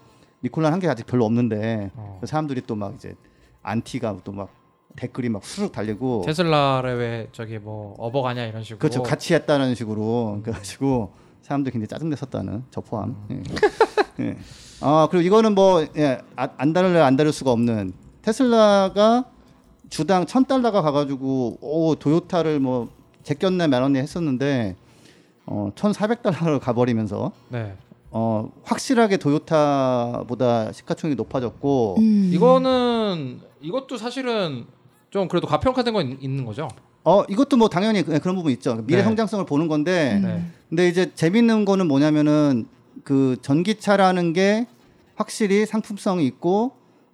[0.44, 2.20] 니콜라는 한게 아직 별로 없는데 어.
[2.24, 3.16] 사람들이 또 막 이제
[3.64, 4.48] 안티가 또 막
[4.94, 8.78] 댓글이 막 수룩 달리고 테슬라를 왜 저기 뭐 어버가냐 이런 식으로.
[8.78, 13.16] 그렇죠 같이 했다는 식으로 그래가지고 사람들 굉장히 짜증 냈었다는 저 포함.
[13.28, 13.42] 음.
[13.42, 13.42] 예.
[14.21, 14.37] 예.
[14.80, 19.25] 아 그리고 이거는 뭐 예, 아, 안 다룰래 안 다룰 수가 없는 테슬라가
[19.91, 22.88] 주당 천 달러가 가가지고 오 도요타를 뭐
[23.23, 24.76] 제꼈네 말았네 했었는데
[25.47, 27.75] 어 천사백 달러로 가버리면서 네.
[28.10, 32.30] 어 확실하게 도요타보다 시가총액이 높아졌고 음.
[32.32, 34.65] 이거는 이것도 사실은
[35.10, 36.69] 좀 그래도 가평가된 건 있- 있는 거죠.
[37.04, 39.04] 어 이것도 뭐 당연히 그- 그런 부분 있죠 미래 네.
[39.04, 40.45] 성장성을 보는 건데 네.
[40.69, 42.67] 근데 이제 재밌는 거는 뭐냐면은
[43.02, 44.67] 그 전기차라는 게
[45.17, 46.73] 확실히 상품성이 있고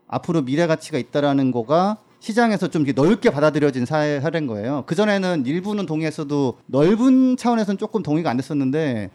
[0.08, 4.84] 앞으로 미래 가치가 있다라는 거가 시장에서 좀 넓게 받아들여진 사례인 거예요.
[4.86, 9.10] 그 전에는 일부는 동의했어도 넓은 차원에서는 조금 동의가 안 됐었는데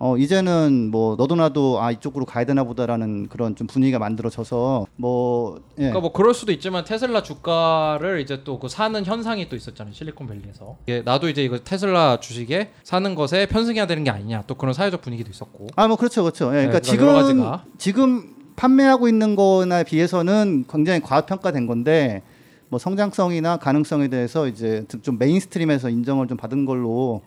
[0.00, 5.56] 어 이제는 뭐 너도 나도 아 이쪽으로 가야 되나 보다라는 그런 좀 분위기가 만들어져서 뭐
[5.72, 5.82] 예.
[5.90, 10.76] 그러니까 뭐 그럴 수도 있지만 테슬라 주가를 이제 또 그 사는 현상이 또 있었잖아요 실리콘밸리에서
[10.86, 15.00] 이게 나도 이제 이거 테슬라 주식에 사는 것에 편승해야 되는 게 아니냐 또 그런 사회적
[15.02, 16.46] 분위기도 있었고 아, 뭐 그렇죠, 그렇죠.
[16.48, 17.52] 예, 그러니까 네, 지금.
[17.76, 22.22] 지금 판매하고 있는 거나 비해서는 굉장히 과평가된 건데
[22.68, 27.22] 뭐 성장성이나 가능성에 대해서 이제 좀 mainstream에서 인정을 좀 받은 걸로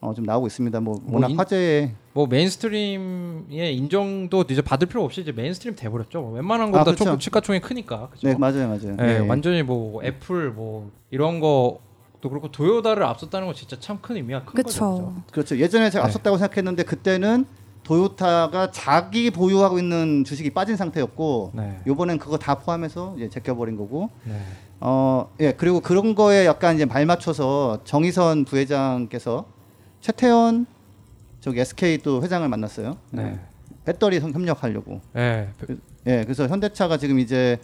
[0.00, 0.80] 어, 좀 나오고 있습니다.
[0.80, 6.32] 뭐뭐 워낙 인- 화제에 뭐 mainstream의 인정도 이제 받을 필요 없이 이제 mainstream 돼버렸죠 뭐
[6.32, 7.04] 웬만한 아, 것보다 그렇죠.
[7.04, 8.26] 조금 시가총액 크니까 그죠?
[8.26, 8.96] 네 맞아요, 맞아요.
[8.96, 9.18] 네, 예.
[9.18, 11.78] 완전히 뭐 애플 뭐 이런 거도
[12.22, 14.78] 그렇고 도요타를 앞섰다는 건 진짜 참 큰 의미가 큰 거죠.
[14.80, 15.22] 그렇죠.
[15.30, 15.58] 그렇죠.
[15.58, 16.06] 예전에 제가 네.
[16.06, 17.44] 앞섰다고 생각했는데 그때는
[17.82, 21.80] 도요타가 자기 보유하고 있는 주식이 빠진 상태였고 네.
[21.86, 24.40] 요번엔 그거 다 포함해서 이제 제껴버린 거고 네.
[24.80, 29.44] 어, 예, 그리고 그런 거에 약간 이제 말 맞춰서 정의선 부회장께서
[30.00, 30.64] 최태원
[31.46, 32.96] 저기 SK 또 회장을 만났어요.
[33.12, 33.38] 네.
[33.84, 35.00] 배터리 성- 협력하려고.
[35.12, 35.48] 네.
[36.08, 37.60] 예, 그래서 현대차가 지금 이제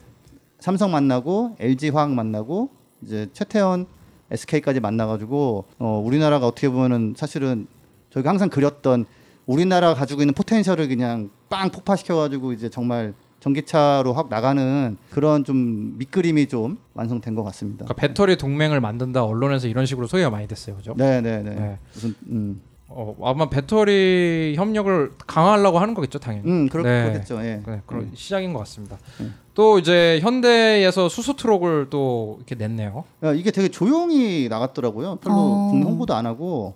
[0.61, 2.71] 삼성 만나고 LG 화학 만나고
[3.03, 3.87] 이제 최태원
[4.31, 7.67] SK까지 만나가지고 어, 우리나라가 어떻게 보면은 사실은
[8.11, 9.05] 저희가 항상 그렸던
[9.47, 16.47] 우리나라가 가지고 있는 포텐셜을 그냥 빵 폭파시켜가지고 이제 정말 전기차로 확 나가는 그런 좀 밑그림이
[16.47, 17.85] 좀 완성된 것 같습니다.
[17.87, 20.95] 그러니까 배터리 동맹을 만든다 언론에서 이런 식으로 소개가 많이 됐어요, 그죠?
[20.97, 21.51] 네, 네, 네.
[21.57, 21.79] 네.
[21.93, 22.61] 무슨 음,
[22.95, 26.49] 어, 아마 배터리 협력을 강화하려고 하는 거겠죠, 당연히.
[26.51, 27.05] 음, 그렇, 네.
[27.05, 27.39] 그렇겠죠.
[27.41, 27.63] 예.
[27.67, 28.13] 네, 그런 음.
[28.15, 28.99] 시작인 것 같습니다.
[29.21, 29.35] 음.
[29.55, 33.05] 또 이제 현대에서 수소 트럭을 또 이렇게 냈네요.
[33.25, 35.17] 야, 이게 되게 조용히 나갔더라고요.
[35.17, 35.69] 별로 어.
[35.71, 36.75] 국내 홍보도 안 하고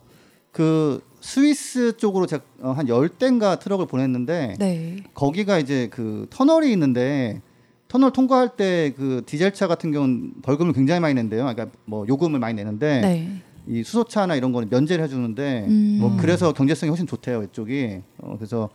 [0.52, 4.96] 그 스위스 쪽으로 제가 어, 한 열대인가 트럭을 보냈는데 네.
[5.14, 7.40] 거기가 이제 그 터널이 있는데
[7.88, 11.42] 터널 통과할 때 그 디젤 차 같은 경우는 벌금을 굉장히 많이 낸대요.
[11.42, 13.42] 그러니까 뭐 요금을 많이 내는데 네.
[13.68, 15.98] 이 수소차나 이런 거는 면제를 해주는데 음.
[16.00, 18.00] 뭐 그래서 경제성이 훨씬 좋대요 이쪽이.
[18.18, 18.68] 어, 그래서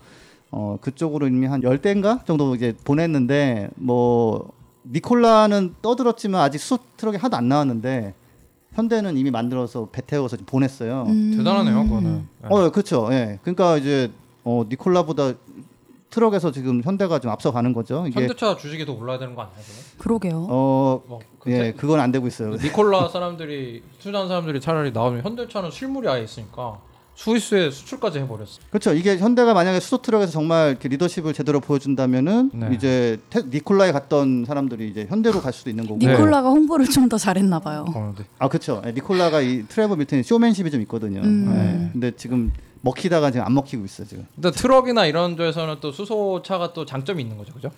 [0.52, 4.52] 어, 그쪽으로 이미 한 열 대인가 정도 이제 보냈는데 뭐
[4.92, 8.14] 니콜라는 떠들었지만 아직 수소 트럭이 하나도 안 나왔는데
[8.74, 11.06] 현대는 이미 만들어서 배 태워서 보냈어요.
[11.08, 11.34] 음.
[11.38, 12.16] 대단하네요, 그거는.
[12.42, 12.48] 네.
[12.50, 13.10] 어, 그렇죠.
[13.12, 13.40] 예.
[13.44, 14.12] 그러니까 이제
[14.44, 15.34] 어, 니콜라보다
[16.12, 18.06] 트럭에서 지금 현대가 좀 앞서가는 거죠.
[18.08, 19.58] 이게 현대차 주식이 더 올라야 되는 거 아니에요?
[19.64, 19.84] 그러면?
[19.98, 20.48] 그러게요.
[20.50, 22.52] 어, 뭐, 그 예, 그건 안 되고 있어요.
[22.56, 26.80] 니콜라 사람들이 투자한 사람들이 차라리 나오면 현대차는 실물이 아예 있으니까
[27.16, 28.60] 스위스에 수출까지 해버렸어.
[28.70, 28.94] 그렇죠.
[28.94, 32.70] 이게 현대가 만약에 수소 트럭에서 정말 이렇게 리더십을 제대로 보여준다면은 네.
[32.74, 36.00] 이제 테, 니콜라에 갔던 사람들이 이제 현대로 갈 수도 있는 거고.
[36.00, 36.12] 네.
[36.12, 37.86] 니콜라가 홍보를 좀 더 잘했나 봐요.
[37.94, 38.24] 어, 네.
[38.40, 38.82] 아 그렇죠.
[38.86, 41.22] 예, 니콜라가 이 트레버 밀턴은 쇼맨십이 좀 있거든요.
[41.22, 41.52] 음.
[41.88, 41.92] 예.
[41.92, 44.26] 근데 지금 먹히다가 지금 안 먹히고 있어 지금.
[44.38, 47.70] 일단 트럭이나 이런 데서는 또 수소차가 또 장점이 있는 거죠, 그죠?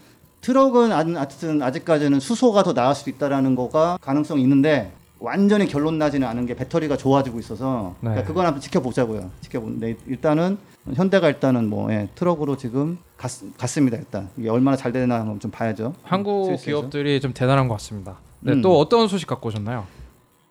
[0.42, 6.28] 트럭은 아- 하여튼 아직까지는 수소가 더 나을 수도 있다라는 거가 가능성이 있는데 완전히 결론 나지는
[6.28, 8.10] 않은 게 배터리가 좋아지고 있어서 네.
[8.10, 9.30] 그러니까 그건 한번 지켜보자고요.
[9.42, 10.58] 지켜보는데 일단은
[10.96, 13.96] 현대가 일단은 뭐 예, 트럭으로 지금 갔, 갔습니다.
[13.96, 15.94] 일단 이게 얼마나 잘 되나 한번 좀 봐야죠.
[16.04, 16.66] 한국 스위스에서.
[16.66, 18.18] 기업들이 좀 대단한 것 같습니다.
[18.42, 18.62] 네, 음.
[18.62, 19.86] 또 어떤 소식 갖고 오셨나요?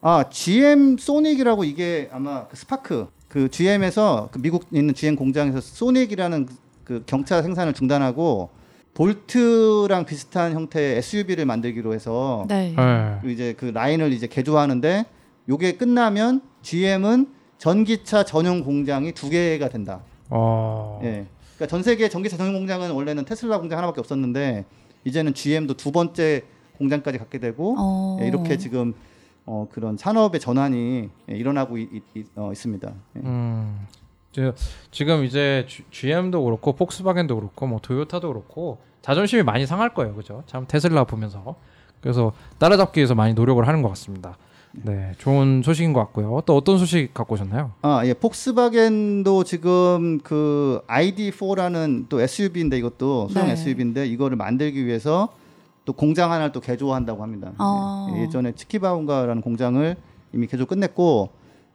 [0.00, 6.44] 아 GM 소닉이라고 이게 아마 그 스파크 그 GM에서 그 미국 있는 GM 공장에서 소닉이라는
[6.44, 8.50] 그- 그 경차 생산을 중단하고
[8.92, 12.74] 볼트랑 비슷한 형태의 SUV를 만들기로 해서 네.
[12.76, 13.18] 네.
[13.22, 15.06] 그 이제 그 라인을 이제 개조하는데
[15.48, 20.02] 요게 끝나면 GM은 전기차 전용 공장이 두 개가 된다.
[20.28, 21.00] 어.
[21.02, 21.24] 예.
[21.56, 24.66] 그러니까 전 세계 전기차 전용 공장은 원래는 테슬라 공장 하나밖에 없었는데
[25.04, 26.42] 이제는 GM도 두 번째
[26.76, 28.18] 공장까지 갖게 되고 어.
[28.20, 28.92] 예, 이렇게 지금
[29.46, 32.92] 어, 그런 산업의 전환이 예, 일어나고 있, 있, 어, 있습니다.
[33.16, 33.20] 예.
[33.20, 33.86] 음.
[34.90, 40.42] 지금 이제 GM도 그렇고 폭스바겐도 그렇고 뭐 토요타도 그렇고 자존심이 많이 상할 거예요, 그죠?
[40.46, 41.56] 참 테슬라 보면서
[42.00, 44.38] 그래서 따라잡기 위해서 많이 노력을 하는 것 같습니다.
[44.72, 46.40] 네, 좋은 소식인 것 같고요.
[46.46, 47.72] 또 어떤 소식 갖고 오셨나요?
[47.82, 48.14] 아, 예.
[48.14, 53.52] 폭스바겐도 지금 그 ID4라는 또 SUV인데 이것도 소형 네.
[53.52, 55.28] SUV인데 이거를 만들기 위해서
[55.84, 57.52] 또 공장 하나를 또 개조한다고 합니다.
[57.58, 58.12] 어.
[58.14, 59.96] 예, 예전에 치키바운가라는 공장을
[60.32, 61.30] 이미 개조 끝냈고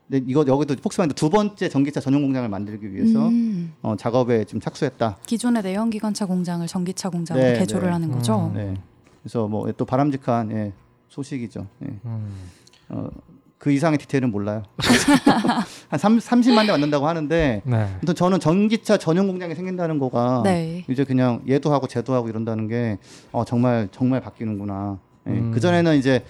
[0.09, 3.73] 근데 이거 여기도 폭스바겐도 두 번째 전기차 전용 공장을 만들기 위해서 음.
[3.81, 5.17] 어, 작업에 좀 착수했다.
[5.25, 7.93] 기존의 내연 기관차 공장을 전기차 공장으로 네, 개조를 네.
[7.93, 8.51] 하는 거죠.
[8.55, 8.73] 네.
[9.21, 10.71] 그래서 뭐 또 바람직한 예,
[11.09, 11.67] 소식이죠.
[11.83, 11.87] 예.
[12.05, 12.33] 음.
[12.89, 13.09] 어,
[13.57, 14.63] 그 이상의 디테일은 몰라요.
[15.89, 17.75] 한 3, 30만 대 만든다고 하는데 네.
[17.95, 20.85] 아무튼 저는 전기차 전용 공장이 생긴다는 거가 네.
[20.87, 22.97] 이제 그냥 얘도 하고 쟤도 하고 이런다는 게
[23.31, 24.99] 어, 정말 정말 바뀌는구나.
[25.27, 25.31] 예.
[25.31, 25.51] 음.
[25.51, 26.23] 그 전에는 이제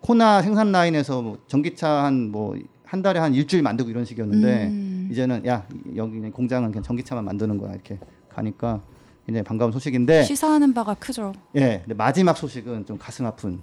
[0.00, 2.54] 코나 생산 라인에서 뭐 전기차 한 뭐
[2.92, 5.08] 한 달에 한 일주일 만들고 이런 식이었는데 음.
[5.10, 5.66] 이제는 야
[5.96, 8.82] 여기 공장은 그냥 전기차만 만드는 거야 이렇게 가니까
[9.24, 11.32] 굉장히 반가운 소식인데 시사하는 바가 크죠.
[11.56, 13.60] 예 근데 마지막 소식은 좀 가슴 아픈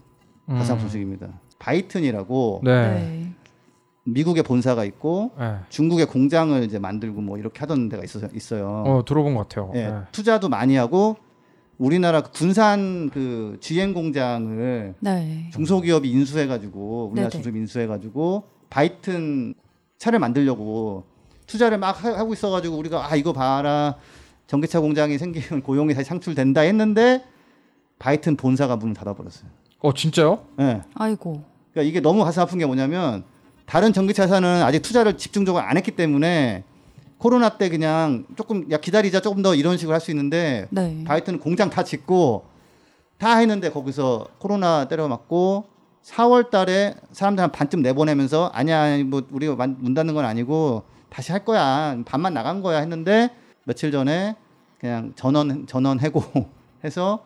[0.47, 0.87] 가슴 아픈 음.
[0.87, 1.27] 소식입니다.
[1.59, 2.71] 바이튼이라고 네.
[2.71, 3.33] 네.
[4.05, 5.55] 미국에 본사가 있고 네.
[5.69, 8.83] 중국에 공장을 이제 만들고 뭐 이렇게 하던 데가 있어, 있어요.
[8.87, 9.71] 어 들어본 것 같아요.
[9.75, 9.93] 예, 네.
[10.11, 11.17] 투자도 많이 하고
[11.77, 15.49] 우리나라 그 군산 그 GM 공장을 네.
[15.53, 17.41] 중소기업이 인수해가지고 우리나라 네네.
[17.43, 19.53] 중소기업 인수해가지고 바이튼
[19.97, 21.03] 차를 만들려고
[21.45, 23.95] 투자를 막 하- 하고 있어가지고 우리가 아 이거 봐라
[24.47, 27.23] 전기차 공장이 생기면 고용이 다시 창출된다 했는데
[27.99, 29.49] 바이튼 본사가 문을 닫아버렸어요.
[29.81, 30.39] 어 진짜요?
[30.59, 30.81] 예.
[30.95, 31.43] 아이고.
[31.73, 33.23] 그러니까 이게 너무 가슴 아픈 게 뭐냐면
[33.65, 36.63] 다른 전기차 회사는 아직 투자를 집중적으로 안 했기 때문에
[37.17, 41.03] 코로나 때 그냥 조금 야 기다리자 조금 더 이런 식으로 할 수 있는데 네.
[41.05, 42.45] 바이트는 공장 다 짓고
[43.17, 45.65] 다 했는데 거기서 코로나 때려 맞고
[46.03, 50.83] 4월 달에 사람들 한 반쯤 내보내면서 아니야 아니, 뭐 우리가 만- 문 닫는 건 아니고
[51.09, 53.29] 다시 할 거야 반만 나간 거야 했는데
[53.65, 54.35] 며칠 전에
[54.79, 56.23] 그냥 전원 전원 해고
[56.85, 57.19] 해서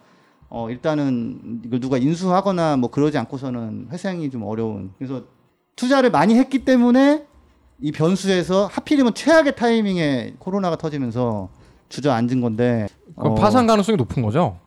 [0.49, 5.23] 어 일단은 이걸 누가 인수하거나 뭐 그러지 않고서는 회생이 좀 어려운 그래서
[5.75, 7.25] 투자를 많이 했기 때문에
[7.81, 11.49] 이 변수에서 하필이면 최악의 타이밍에 코로나가 터지면서
[11.89, 14.57] 주저앉은 건데 어, 파산 가능성이 높은 거죠?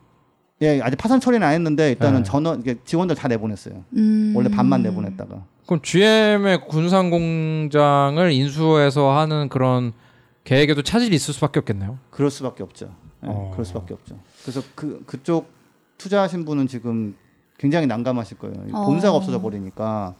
[0.63, 2.25] 예 아직 파산 처리는 안 했는데 일단은 네.
[2.25, 4.33] 전원 이게 직원들 다 내보냈어요 음.
[4.35, 9.93] 원래 반만 내보냈다가 그럼 GM의 군산 공장을 인수해서 하는 그런
[10.45, 11.99] 계획에도 차질이 있을 수밖에 없겠네요.
[12.11, 12.87] 그럴 수밖에 없죠
[13.25, 13.51] 예, 어.
[13.53, 15.49] 그럴 수밖에 없죠 그래서 그 그쪽
[15.99, 17.15] 투자하신 분은 지금
[17.59, 18.87] 굉장히 난감하실 거예요 어.
[18.87, 20.15] 본사가 없어져 버리니까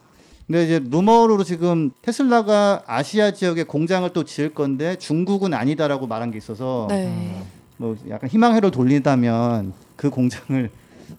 [0.47, 6.39] 근데 이제 루머로 지금 테슬라가 아시아 지역에 공장을 또 지을 건데 중국은 아니다라고 말한 게
[6.39, 7.43] 있어서 네.
[7.79, 10.71] 뭐 약간 희망회로 돌린다면 그 공장을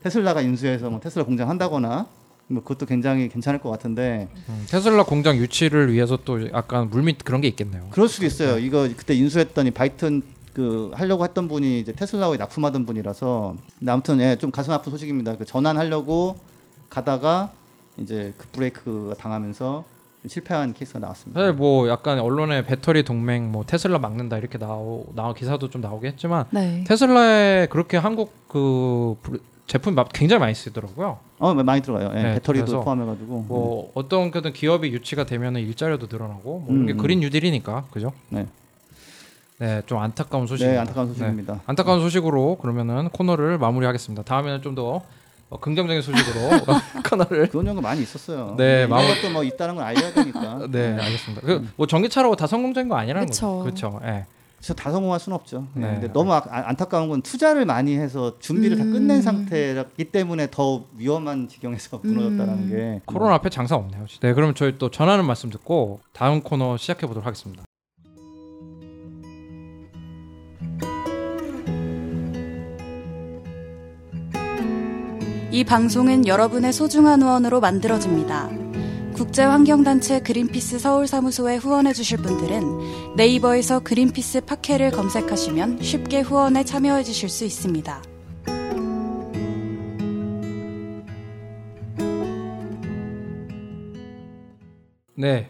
[0.01, 2.07] 테슬라가 인수해서 뭐 테슬라 공장 한다거나
[2.47, 7.41] 뭐 그것도 굉장히 괜찮을 것 같은데 음, 테슬라 공장 유치를 위해서 또 약간 물밑 그런
[7.41, 7.87] 게 있겠네요.
[7.91, 8.57] 그럴 수도 있어요.
[8.57, 10.21] 이거 그때 인수했더니 바이튼
[10.57, 15.37] 그 하려고 했던 분이 이제 테슬라에 납품하던 분이라서 근데 아무튼 예, 좀 가슴 아픈 소식입니다.
[15.37, 16.35] 그 전환하려고
[16.89, 17.51] 가다가
[17.97, 19.83] 이제 그 브레이크가 당하면서
[20.25, 21.39] 실패한 케이스가 나왔습니다.
[21.39, 26.09] 사실 뭐 약간 언론에 배터리 동맹 뭐 테슬라 막는다 이렇게 나오 나와 기사도 좀 나오긴
[26.13, 26.83] 했지만 네.
[26.87, 29.15] 테슬라에 그렇게 한국 그
[29.67, 31.19] 제품이 막 굉장히 많이 쓰더라고요.
[31.37, 32.09] 어 많이 들어가요.
[32.15, 33.45] 예, 네, 배터리도 포함해가지고.
[33.47, 36.97] 뭐 어떤 그든 기업이 유치가 되면은 일자리도 늘어나고 뭐 이게 음, 음.
[36.97, 38.11] 그린 뉴딜이니까 그죠?
[38.29, 38.47] 네.
[39.59, 40.73] 네, 좀 안타까운 소식입니다.
[40.73, 41.61] 네, 안타까운 소식입니다.
[41.65, 44.23] 안타까운 소식으로 그러면은 코너를 마무리하겠습니다.
[44.23, 45.01] 다음에는 좀더
[45.49, 46.49] 어, 긍정적인 소식으로
[47.09, 48.55] 코너를 그런 연구 많이 있었어요.
[48.57, 50.67] 네, 이런 마음- 것도 뭐 있다는 걸 알려야 되니까.
[50.69, 51.41] 네, 알겠습니다.
[51.41, 53.63] 그 뭐 전기차로 다 성공적인 거 아니라는 그쵸.
[53.63, 53.63] 거죠.
[53.63, 53.99] 그렇죠.
[54.05, 54.25] 예.
[54.57, 55.67] 그래서 다 성공할 수는 없죠.
[55.73, 55.87] 네.
[55.87, 55.93] 네.
[55.93, 58.91] 근데 너무 아- 아- 안타까운 건 투자를 많이 해서 준비를 다 음.
[58.91, 62.69] 끝낸 상태이기 때문에 더 위험한 지경에서 무너졌다는 음.
[62.69, 64.05] 게 코로나 앞에 장사 없네요.
[64.21, 67.63] 네, 그럼 저희 또 전하는 말씀 듣고 다음 코너 시작해 보도록 하겠습니다.
[75.49, 78.49] 이 방송은 여러분의 소중한 후원으로 만들어집니다.
[79.13, 88.03] 국제환경단체 그린피스 서울사무소에 후원해주실 분들은 네이버에서 그린피스 팟캐를 검색하시면 쉽게 후원에 참여해주실 수 있습니다.
[95.15, 95.49] 네.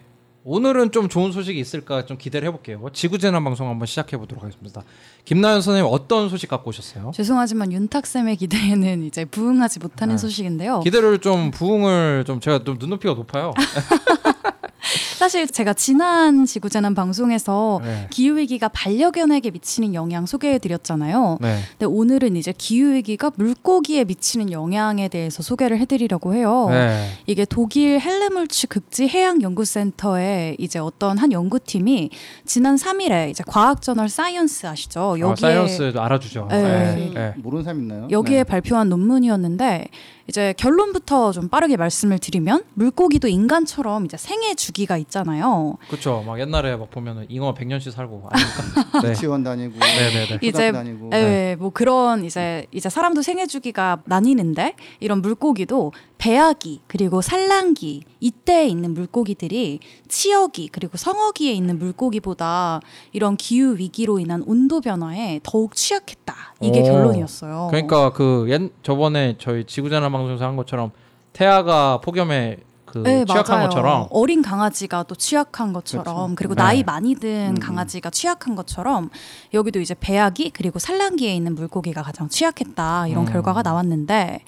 [0.49, 2.81] 오늘은 좀 좋은 소식이 있을까 좀 기대를 해볼게요.
[2.93, 4.81] 지구재난 방송 한번 시작해 보도록 하겠습니다.
[5.25, 7.11] 김나연 선생님 어떤 소식 갖고 오셨어요?
[7.13, 10.17] 죄송하지만 윤탁 쌤의 기대에는 이제 부응하지 못하는 네.
[10.17, 10.79] 소식인데요.
[10.79, 13.53] 기대를 좀 부응을 좀 제가 좀 눈높이가 높아요.
[15.17, 18.07] 사실 제가 지난 지구재난 방송에서 네.
[18.11, 21.39] 기후위기가 반려견에게 미치는 영향 소개해드렸잖아요.
[21.41, 21.59] 네.
[21.71, 26.67] 근데 오늘은 이제 기후위기가 물고기에 미치는 영향에 대해서 소개를 해드리려고 해요.
[26.69, 27.09] 네.
[27.25, 32.11] 이게 독일 헬레물츠 극지 해양 연구센터의 이제 어떤 한 연구팀이
[32.45, 35.01] 지난 3일에 이제 과학저널 사이언스 아시죠?
[35.01, 36.47] 어, 여기에 사이언스 알아주죠.
[36.51, 36.61] 네.
[36.61, 37.11] 네.
[37.11, 37.33] 네.
[37.37, 38.07] 모르는 사람 있나요?
[38.11, 38.43] 여기에 네.
[38.43, 39.87] 발표한 논문이었는데
[40.27, 45.77] 이제 결론부터 좀 빠르게 말씀을 드리면 물고기도 인간처럼 이제 생애 주기가 있잖아요.
[45.87, 46.23] 그렇죠.
[46.25, 49.01] 막 옛날에 막 보면은 잉어 100년씩 살고 아니까.
[49.03, 49.09] 네.
[49.11, 50.39] 유치원 다니고 네네네.
[50.41, 57.21] 이제 다니고 예, 뭐 그런 이제 이제 사람도 생애 주기가 나뉘는데 이런 물고기도 배아기 그리고
[57.21, 62.81] 산란기 이때에 있는 물고기들이 치어기 그리고 성어기에 있는 물고기보다
[63.13, 66.35] 이런 기후 위기로 인한 온도 변화에 더욱 취약했다.
[66.61, 66.83] 이게 오.
[66.83, 67.67] 결론이었어요.
[67.69, 70.91] 그러니까 그 옛 저번에 저희 지구재난 방송에서 한 것처럼
[71.33, 73.69] 태아가 폭염에 그 네, 취약한 맞아요.
[73.69, 76.35] 것처럼 어린 강아지가 또 취약한 것처럼 그렇죠.
[76.35, 76.63] 그리고 네.
[76.63, 77.59] 나이 많이 든 음.
[77.59, 79.09] 강아지가 취약한 것처럼
[79.53, 83.31] 여기도 이제 배아기 그리고 산란기에 있는 물고기가 가장 취약했다 이런 음.
[83.31, 84.39] 결과가 나왔는데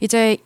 [0.00, 0.38] 이제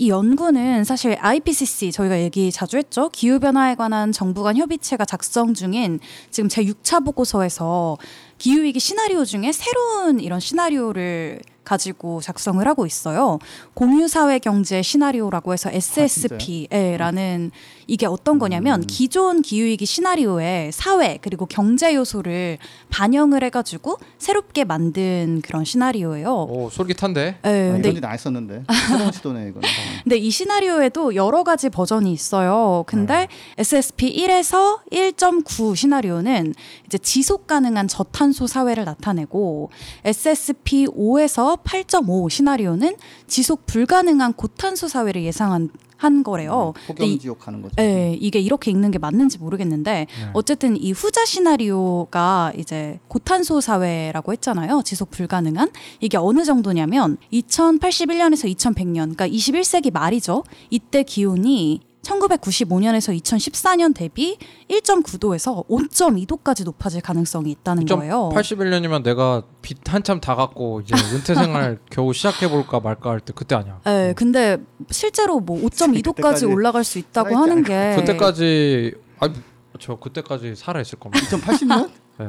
[0.00, 5.54] 이 연구는 사실 IPCC 저희가 얘기 자주 했죠 기후 변화에 관한 정부 간 협의체가 작성
[5.54, 5.98] 중인
[6.30, 7.98] 지금 제 6차 보고서에서
[8.38, 13.38] 기후 위기 시나리오 중에 새로운 이런 시나리오를 가지고 작성을 하고 있어요.
[13.74, 17.50] 공유 사회 경제 시나리오라고 해서 SSP라는
[17.88, 18.86] 이게 어떤 거냐면 음.
[18.86, 22.58] 기존 기후 위기 시나리오에 사회 그리고 경제 요소를
[22.90, 26.30] 반영을 해 가지고 새롭게 만든 그런 시나리오예요.
[26.30, 27.38] 오 솔깃한데.
[27.42, 29.62] 아, 네, 근데 이런 일안 했었는데 새로운 시도네 이건.
[30.04, 32.84] 근데 이 시나리오에도 여러 가지 버전이 있어요.
[32.86, 39.70] 근데 SSP 1에서 1.9 시나리오는 이제 지속 가능한 저탄소 사회를 나타내고
[40.04, 42.96] SSP 5에서 8.5 시나리오는
[43.26, 46.72] 지속 불가능한 고탄소 사회를 예상한 한 거래요.
[46.88, 47.74] 이- 폭염지옥 가는 거죠.
[47.76, 50.06] 네, 이게 이렇게 읽는 게 맞는지 모르겠는데 네.
[50.32, 54.82] 어쨌든 이 후자 시나리오가 이제 고탄소 사회라고 했잖아요.
[54.84, 60.44] 지속 불가능한 이게 어느 정도냐면 2081년에서 2100년, 그러니까 21세기 말이죠.
[60.70, 64.38] 이때 기온이 1995년에서 2014년 대비
[64.70, 68.30] 1.9도에서 5.2도까지 높아질 가능성이 있다는 거예요.
[68.34, 73.32] 81년이면 내가 빚 한참 다 갚고 이제 은퇴 생활 겨우 시작해 볼까 말까 할 때
[73.34, 73.80] 그때 아니야.
[73.84, 74.58] 네, 근데
[74.90, 81.24] 실제로 뭐 5.2도까지 그때까지 올라갈 수 있다고 하는 게 그때까지 아저 그때까지 살아 있을 겁니다.
[81.26, 81.90] 2080년?
[82.18, 82.28] 네.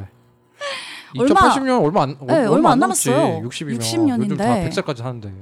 [1.18, 3.10] 얼마- 2080년 얼마 안 네, 얼마 안 남았지.
[3.10, 3.42] 남았어요.
[3.50, 4.34] 60이면 60 년인데.
[4.34, 5.34] 요즘 다 100살까지 사는데.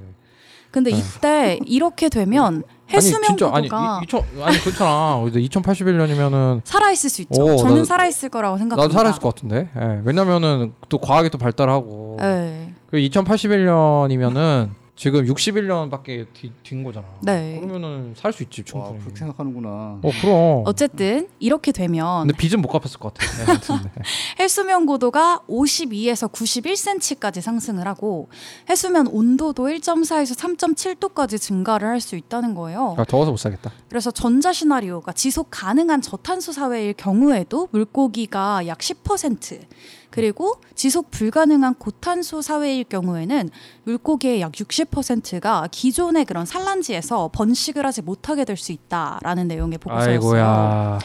[0.71, 5.21] 근데 이때 이렇게 되면 해수면 아니 진짜 아니 고도가 이, 2000 아니 그렇잖아.
[5.25, 7.41] 2081년이면은 살아 있을 수 있죠.
[7.41, 8.87] 오, 저는 나도- 살아 있을 거라고 생각합니다.
[8.87, 9.69] 나도 살아 있을 것 같은데.
[9.77, 10.01] 예.
[10.05, 12.17] 왜냐면은 또 과학이 또 발달하고.
[12.19, 12.73] 네.
[12.89, 16.25] 그 2081년이면은 지금 61년밖에
[16.63, 17.05] 뒤인 거잖아.
[17.21, 17.59] 네.
[17.61, 18.99] 그러면은 살 수 있지 와 충분히.
[19.03, 19.69] 그렇게 생각하는구나.
[19.69, 20.63] 어 그럼.
[20.65, 23.27] 어쨌든 이렇게 되면 근데 빚은 못 갚았을 것 같아.
[23.45, 23.91] 네, 네.
[24.39, 28.29] 해수면 고도가 52에서 91cm까지 상승을 하고
[28.69, 32.95] 해수면 온도도 1.4에서 3.7도까지 증가를 할 수 있다는 거예요.
[32.97, 33.71] 아, 더워서 못 살겠다.
[33.89, 39.59] 그래서 전자 시나리오가 지속 가능한 저탄소 사회일 경우에도 물고기가 약 10%
[40.09, 43.49] 그리고 지속 불가능한 고탄소 사회일 경우에는
[43.83, 50.13] 물고기의 약 60%가 기존의 그런 산란지에서 번식을 하지 못하게 될 수 있다라는 내용의 보고서였어요.
[50.13, 50.99] 아이고야.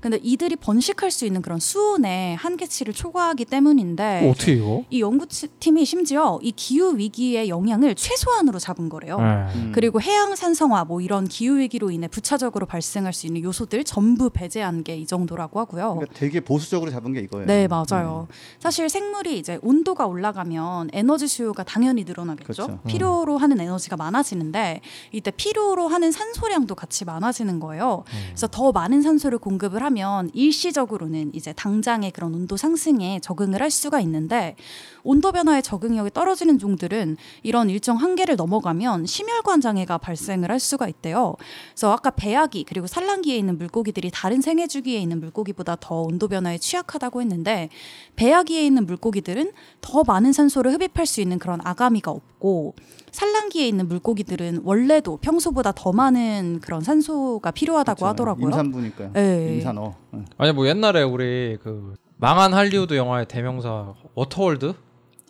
[0.00, 4.84] 근데 이들이 번식할 수 있는 그런 수온의 한계치를 초과하기 때문인데 어떻게 이거?
[4.90, 9.18] 이 연구팀이 심지어 이 기후 위기의 영향을 최소한으로 잡은 거래요.
[9.18, 9.24] 네.
[9.54, 9.72] 음.
[9.74, 14.82] 그리고 해양 산성화 뭐 이런 기후 위기로 인해 부차적으로 발생할 수 있는 요소들 전부 배제한
[14.82, 15.94] 게 이 정도라고 하고요.
[15.94, 17.46] 그러니까 되게 보수적으로 잡은 게 이거예요.
[17.46, 18.26] 네, 맞아요.
[18.58, 22.66] 사실 생물이 이제 온도가 올라가면 에너지 수요가 당연히 늘어나겠죠.
[22.66, 22.78] 그렇죠.
[22.86, 24.80] 필요로 하는 에너지가 많아지는데
[25.12, 28.04] 이때 필요로 하는 산소량도 같이 많아지는 거예요.
[28.28, 29.95] 그래서 더 많은 산소를 공급을 하면
[30.32, 34.56] 일시적으로는 이제 당장의 그런 온도 상승에 적응을 할 수가 있는데
[35.02, 41.36] 온도 변화에 적응력이 떨어지는 종들은 이런 일정 한계를 넘어가면 심혈관 장애가 발생을 할 수가 있대요.
[41.70, 46.58] 그래서 아까 배아기 그리고 산란기에 있는 물고기들이 다른 생애 주기에 있는 물고기보다 더 온도 변화에
[46.58, 47.68] 취약하다고 했는데
[48.16, 52.74] 배아기에 있는 물고기들은 더 많은 산소를 흡입할 수 있는 그런 아가미가 없고
[53.20, 58.06] 산란기에 있는 물고기들은 원래도 평소보다 더 많은 그런 산소가 필요하다고 그렇죠.
[58.10, 58.44] 하더라고요.
[58.44, 59.10] 임산부니까요.
[59.14, 59.54] 네.
[59.54, 59.94] 임산어.
[60.12, 60.24] 응.
[60.36, 64.74] 아니 뭐 옛날에 우리 그 망한 할리우드 영화의 대명사 워터월드?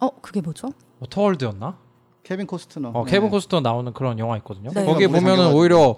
[0.01, 0.70] 어, 그게 뭐죠?
[0.99, 1.77] 워터월드였나?
[2.25, 2.88] 케빈 코스트너.
[2.92, 3.11] 어, 네.
[3.12, 4.70] 케빈 코스터 나오는 그런 영화 있거든요.
[4.75, 4.85] 네.
[4.85, 5.53] 거기에 물에 보면은.
[5.55, 5.94] 오히려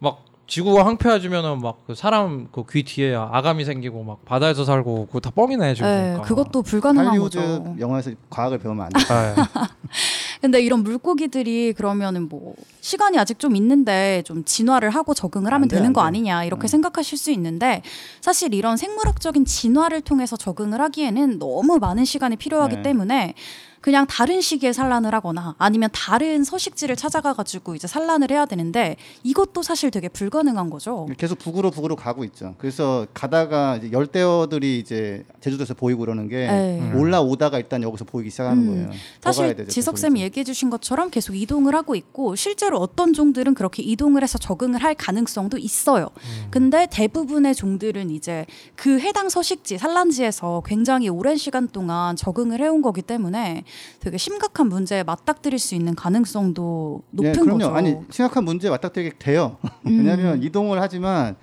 [0.00, 5.20] 막 지구가 황폐해지면은 막 그 사람 그 귀 뒤에 아가미 생기고 막 바다에서 살고 그거
[5.20, 5.88] 다 뻥이네 지금.
[5.88, 6.18] 네.
[6.22, 7.76] 그것도 불가능한 할리우드 거죠.
[7.80, 8.98] 영화에서 과학을 배우면 안 돼.
[10.42, 10.48] 네.
[10.48, 15.68] 근데 이런 물고기들이 그러면은 뭐 시간이 아직 좀 있는데 좀 진화를 하고 적응을 하면 안
[15.68, 16.06] 돼, 되는 안거 돼.
[16.08, 16.68] 아니냐 이렇게 음.
[16.68, 17.82] 생각하실 수 있는데
[18.20, 22.82] 사실 이런 생물학적인 진화를 통해서 적응을 하기에는 너무 많은 시간이 필요하기 네.
[22.82, 23.34] 때문에
[23.82, 29.62] 그냥 다른 시기에 산란을 하거나 아니면 다른 서식지를 찾아가 가지고 이제 산란을 해야 되는데 이것도
[29.62, 31.08] 사실 되게 불가능한 거죠.
[31.18, 32.54] 계속 북으로 북으로 가고 있죠.
[32.58, 36.92] 그래서 가다가 이제 열대어들이 이제 제주도에서 보이고 그러는 게 네.
[36.94, 38.68] 올라오다가 일단 여기서 보이기 시작하는 음.
[38.68, 38.90] 거예요.
[39.20, 40.22] 사실 지석 쌤이.
[40.22, 44.94] 얘기해 주신 것처럼 계속 이동을 하고 있고 실제로 어떤 종들은 그렇게 이동을 해서 적응을 할
[44.94, 46.10] 가능성도 있어요.
[46.50, 53.02] 근데 대부분의 종들은 이제 그 해당 서식지 산란지에서 굉장히 오랜 시간 동안 적응을 해온 거기
[53.02, 53.64] 때문에
[54.00, 57.58] 되게 심각한 문제에 맞닥뜨릴 수 있는 가능성도 높은 예, 그럼요.
[57.58, 57.74] 거죠.
[57.74, 59.56] 아니 심각한 문제 맞닥뜨리게 돼요.
[59.86, 59.98] 음.
[59.98, 61.36] 왜냐하면 이동을 하지만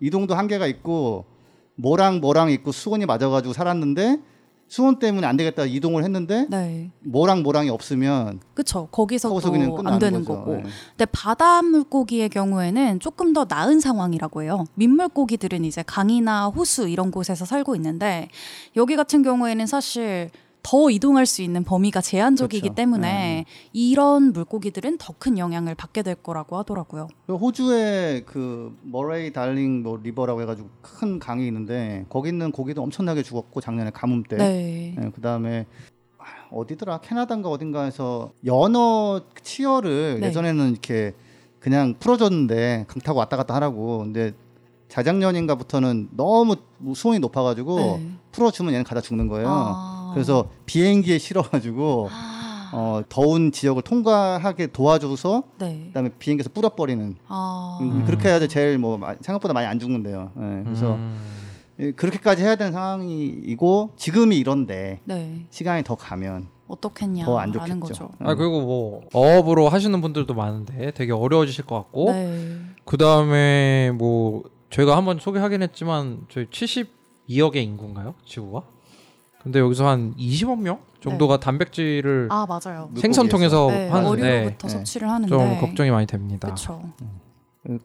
[0.00, 1.24] 이동도 한계가 있고
[1.76, 4.20] 뭐랑 뭐랑 있고 수온이 맞아가지고 살았는데
[4.66, 8.88] 수온 때문에 안 되겠다 이동을 했는데 네, 뭐랑 뭐랑이 없으면 그렇죠.
[8.90, 10.38] 거기서 그냥 안 끝나는 되는 거죠.
[10.40, 10.56] 거고.
[10.56, 10.62] 예.
[10.62, 14.64] 근데 바다 물고기의 경우에는 조금 더 나은 상황이라고 해요.
[14.74, 18.28] 민물고기들은 이제 강이나 호수 이런 곳에서 살고 있는데
[18.74, 20.30] 여기 같은 경우에는 사실
[20.64, 22.74] 더 이동할 수 있는 범위가 제한적이기 그렇죠.
[22.74, 27.06] 때문에 이런 물고기들은 더 큰 영향을 받게 될 거라고 하더라고요.
[27.26, 33.22] 그 호주에 그 머레이 달링 뭐 리버라고 해가지고 큰 강이 있는데 거기 있는 고기도 엄청나게
[33.22, 34.36] 죽었고 작년에 가뭄 때.
[34.36, 34.96] 네.
[35.14, 35.66] 그 다음에
[36.50, 40.28] 어디더라 캐나다인가 어딘가에서 연어 치어를 네.
[40.28, 41.12] 예전에는 이렇게
[41.60, 44.32] 그냥 풀어줬는데 강 타고 왔다 갔다 하라고 근데
[44.88, 46.56] 자작년인가부터는 너무
[46.94, 48.10] 수온이 높아가지고 네.
[48.32, 49.46] 풀어주면 얘는 가다 죽는 거예요.
[49.48, 49.93] 아.
[50.14, 52.08] 그래서 비행기에 실어가지고
[52.72, 55.84] 어, 더운 지역을 통과하게 도와줘서 네.
[55.88, 57.78] 그다음에 비행기에서 뿌려버리는 아.
[57.80, 60.32] 음, 그렇게 해야지 제일 뭐 마- 생각보다 많이 안 죽는데요.
[60.36, 61.16] 예, 그래서 음.
[61.78, 65.46] 예, 그렇게까지 해야 되는 상황이고 지금이 이런데 네.
[65.50, 67.78] 시간이 더 가면 어떻겠냐 더 안 좋겠죠.
[67.80, 68.10] 거죠.
[68.20, 72.56] 아 그리고 뭐 어업으로 하시는 분들도 많은데 되게 어려워지실 것 같고 네.
[72.84, 78.62] 그 다음에 뭐 저희가 한번 소개하긴 했지만 저희 72억의 인구인가요 지구가?
[79.44, 82.88] 근데 여기서 한 20억 명 정도가 단백질을 아 맞아요.
[82.96, 84.72] 생선 통해서 네, 하는데 어류로부터 네.
[84.72, 86.48] 섭취를 하는데 좀 걱정이 많이 됩니다.
[86.48, 86.82] 그렇죠.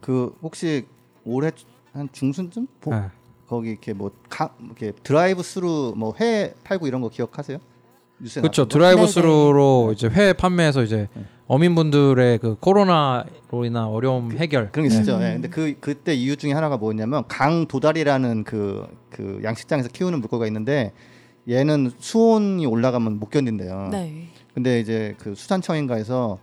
[0.00, 0.86] 그 혹시
[1.24, 1.50] 올해
[1.92, 3.02] 한 중순쯤 보- 네.
[3.46, 7.58] 거기 이렇게 뭐 가, 이렇게 드라이브 스루 뭐 회 팔고 이런 거 기억하세요?
[8.34, 8.68] 그렇죠.
[8.68, 11.08] 드라이브 네, 스루로 이제 회 판매해서 이제
[11.46, 14.70] 어민분들의 그 코로나로 인한 어려움 해결.
[14.72, 15.16] 그런 게 있었죠.
[15.16, 15.22] 음.
[15.22, 15.32] 예.
[15.32, 20.92] 근데 그 그때 이유 중에 하나가 뭐였냐면 강 도다리라는 그 그 양식장에서 키우는 물고기가 있는데
[21.50, 23.88] 얘는 수온이 올라가면 못 견딘대요.
[23.90, 24.28] 네.
[24.54, 26.38] 근데 이제 그 수산청인가에서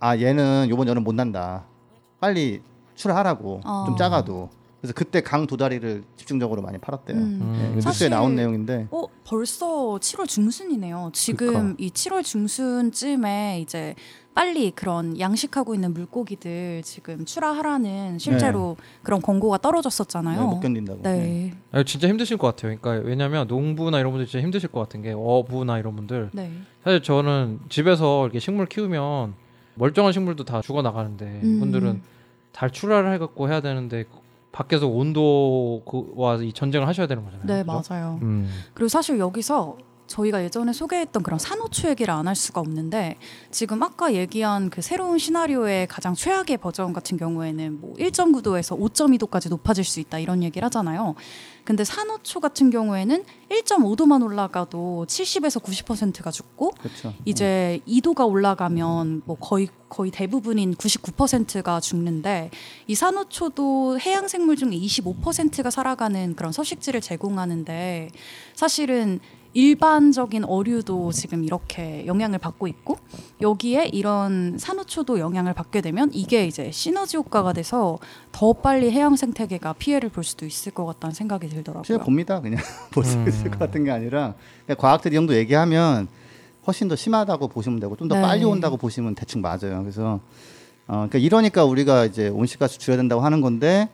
[0.00, 1.64] 아 얘는 요번 여름 못 난다.
[2.20, 2.62] 빨리
[2.94, 3.84] 출하라고 어.
[3.86, 4.48] 좀 작아도.
[4.80, 7.16] 그래서 그때 강 도다리를 집중적으로 많이 팔았대요.
[7.16, 7.38] 음.
[7.42, 7.54] 음.
[7.60, 9.66] 예, 뉴스에 사실- 나온 내용인데 어 벌써
[10.00, 11.10] 7월 중순이네요.
[11.12, 11.74] 지금 그러니까.
[11.78, 13.94] 이 7월 중순쯤에 이제
[14.38, 20.40] 빨리 그런 양식하고 있는 물고기들 지금 출하하라는 실제로 그런 권고가 떨어졌었잖아요.
[20.40, 21.00] 네, 못 견딘다고.
[21.06, 21.08] 예.
[21.08, 21.54] 네.
[21.72, 22.78] 아, 진짜 힘드실 것 같아요.
[22.78, 26.52] 그러니까 왜냐면 농부나 이런 분들 진짜 힘드실 것 같은 게 어부나 이런 분들 네.
[26.84, 29.34] 사실 저는 집에서 이렇게 식물 키우면
[29.74, 31.56] 멀쩡한 식물도 다 죽어 나가는데 음.
[31.56, 32.02] 이분들은
[32.52, 34.04] 달 출하를 해갖고 해야 되는데
[34.52, 37.44] 밖에서 온도와 이 전쟁을 하셔야 되는 거잖아요.
[37.44, 37.82] 네, 그죠?
[37.90, 38.20] 맞아요.
[38.22, 38.48] 음.
[38.72, 39.78] 그리고 사실 여기서
[40.08, 43.16] 저희가 예전에 소개했던 그런 산호초 얘기를 안 할 수가 없는데
[43.50, 49.84] 지금 아까 얘기한 그 새로운 시나리오의 가장 최악의 버전 같은 경우에는 뭐 1.9도에서 5.2도까지 높아질
[49.84, 51.14] 수 있다 이런 얘기를 하잖아요.
[51.64, 57.14] 근데 산호초 같은 경우에는 1.5도만 올라가도 70에서 90%가 죽고 그렇죠.
[57.24, 62.50] 이제 2도가 올라가면 뭐 거의 거의 대부분인 99%가 죽는데
[62.86, 68.10] 이 산호초도 해양 생물 중 25%가 살아가는 그런 서식지를 제공하는데
[68.54, 69.20] 사실은
[69.54, 72.98] 일반적인 어류도 지금 이렇게 영향을 받고 있고
[73.40, 77.98] 여기에 이런 산호초도 영향을 받게 되면 이게 이제 시너지 효과가 돼서
[78.32, 81.84] 더 빨리 해양 생태계가 피해를 볼 수도 있을 것 같다는 생각이 들더라고요.
[81.84, 82.40] 실제 봅니다.
[82.40, 82.60] 그냥
[82.92, 83.28] 볼수 음.
[83.28, 84.34] 있을 것 같은 게 아니라
[84.76, 86.08] 과학들이 이 정도 얘기하면
[86.66, 88.22] 훨씬 더 심하다고 보시면 되고 좀더 네.
[88.22, 89.80] 빨리 온다고 보시면 대충 맞아요.
[89.80, 90.20] 그래서
[90.86, 93.88] 어, 그러니까 이러니까 우리가 이제 온실가스 줄여야 된다고 하는 건데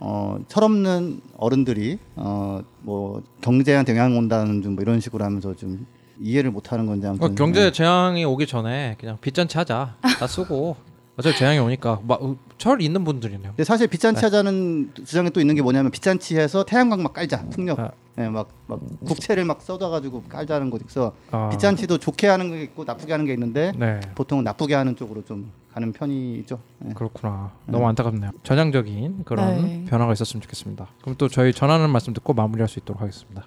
[0.00, 5.86] 어, 철없는 어른들이 어, 뭐 경제한테 영향 온다는 좀 뭐 이런 식으로 하면서 좀
[6.20, 9.94] 이해를 못하는 건지 아무튼 어, 경제 재앙이 오기 전에 그냥 빚잔치 하자.
[10.18, 10.76] 다 쓰고
[11.20, 13.50] 어차피 재앙이 오니까 막, 어, 철 있는 분들이네요.
[13.50, 13.90] 근데 사실 네.
[13.90, 17.90] 빚잔치 하자는 주장에 또 있는 게 뭐냐면 빚잔치해서 태양광 막 깔자 풍력 아.
[18.18, 22.84] 예, 막, 막 국채를 막 쏟아가지고 깔자는 거 있어 아, 빚잔치도 좋게 하는 게 있고
[22.84, 24.00] 나쁘게 하는 게 있는데 네.
[24.14, 26.58] 보통 나쁘게 하는 쪽으로 좀 가는 편이죠.
[26.88, 26.92] 예.
[26.94, 27.52] 그렇구나.
[27.66, 28.32] 너무 안타깝네요.
[28.42, 29.84] 전향적인 그런 네.
[29.88, 30.88] 변화가 있었으면 좋겠습니다.
[31.00, 33.44] 그럼 또 저희 전하는 말씀 듣고 마무리할 수 있도록 하겠습니다.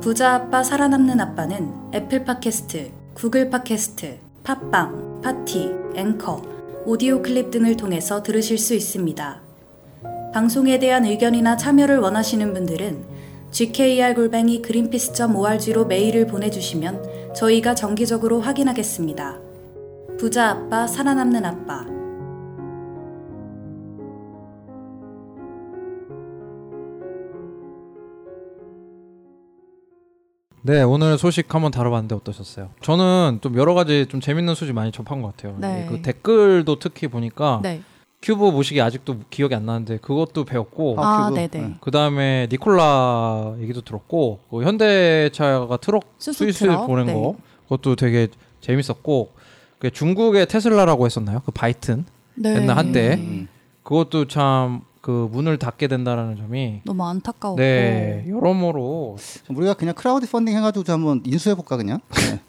[0.00, 6.40] 부자 아빠 살아남는 아빠는 애플 팟캐스트, 구글 팟캐스트, 팟빵, 파티, 앵커,
[6.86, 9.42] 오디오 클립 등을 통해서 들으실 수 있습니다.
[10.32, 13.04] 방송에 대한 의견이나 참여를 원하시는 분들은
[13.50, 14.30] gkr
[14.62, 19.38] greenpeace.org로 메일을 보내주시면 저희가 정기적으로 확인하겠습니다.
[20.18, 21.99] 부자 아빠 살아남는 아빠
[30.62, 32.70] 네, 오늘 소식 한번 다뤄봤는데 어떠셨어요?
[32.82, 35.56] 저는 좀 여러 가지 좀 재밌는 소식 많이 접한 것 같아요.
[35.58, 35.86] 네.
[35.88, 37.82] 그 댓글도 특히 보니까 네.
[38.22, 41.34] 큐브 모시기 아직도 기억이 안 나는데 그것도 배웠고 아, 아, 큐브.
[41.36, 41.48] 네네.
[41.68, 41.74] 네.
[41.80, 47.14] 그 다음에 니콜라 얘기도 들었고 그 현대차가 트럭 스위스 트럭, 보낸 네.
[47.14, 48.28] 거 그것도 되게
[48.60, 49.30] 재밌었고
[49.78, 51.40] 그 중국의 테슬라라고 했었나요?
[51.46, 52.04] 그 바이튼
[52.34, 52.56] 네.
[52.56, 53.48] 옛날 한때 음.
[53.82, 59.16] 그것도 참 그 문을 닫게 된다라는 점이 너무 안타까웠고 네 여러모로
[59.48, 62.40] 우리가 그냥 크라우드 펀딩 해가지고 좀 한번 인수해 볼까 그냥 네.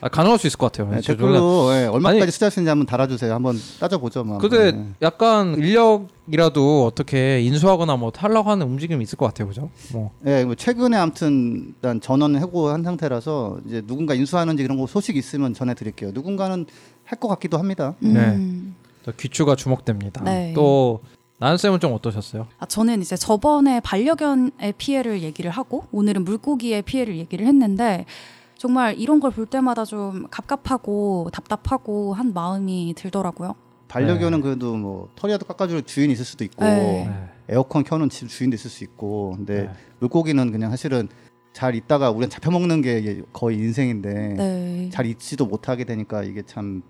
[0.00, 0.92] 아, 가능할 수 있을 것 같아요.
[0.94, 3.34] 네, 댓글로 예, 얼마까지 아니- 투자할 수 있는지 한번 달아주세요.
[3.34, 4.22] 한번 따져보죠.
[4.22, 4.38] 뭐.
[4.38, 4.86] 근데 네.
[5.02, 9.70] 약간 인력이라도 어떻게 인수하거나 뭐 하려고 하는 움직임이 있을 것 같아요, 그죠?
[9.92, 15.16] 뭐 예, 뭐 최근에 아무튼 일단 전원 해고한 상태라서 이제 누군가 인수하는지 이런 거 소식
[15.16, 16.12] 있으면 전해드릴게요.
[16.14, 16.64] 누군가는
[17.04, 17.94] 할 것 같기도 합니다.
[18.04, 18.76] 음.
[19.04, 20.22] 또 귀추가 주목됩니다.
[20.22, 20.52] 네.
[20.54, 21.00] 또
[21.38, 22.48] 나는 쌤은 좀 어떠셨어요?
[22.58, 28.06] 아, 저는 이제 저번에 반려견의 피해를 얘기를 하고 오늘은 물고기의 피해를 얘기를 했는데
[28.56, 33.54] 정말 이런 걸 볼 때마다 좀 갑갑하고 답답하고 한 마음이 들더라고요.
[33.86, 37.08] 반려견은 그래도 뭐 털이라도 깎아줄 주인이 있을 수도 있고 네.
[37.48, 39.70] 에어컨 켜는 집 주인도 있을 수 있고 근데 네.
[40.00, 41.08] 물고기는 그냥 사실은
[41.52, 44.90] 잘 있다가 우리는 잡혀먹는 게 거의 인생인데 네.
[44.92, 46.82] 잘 있지도 못하게 되니까 이게 참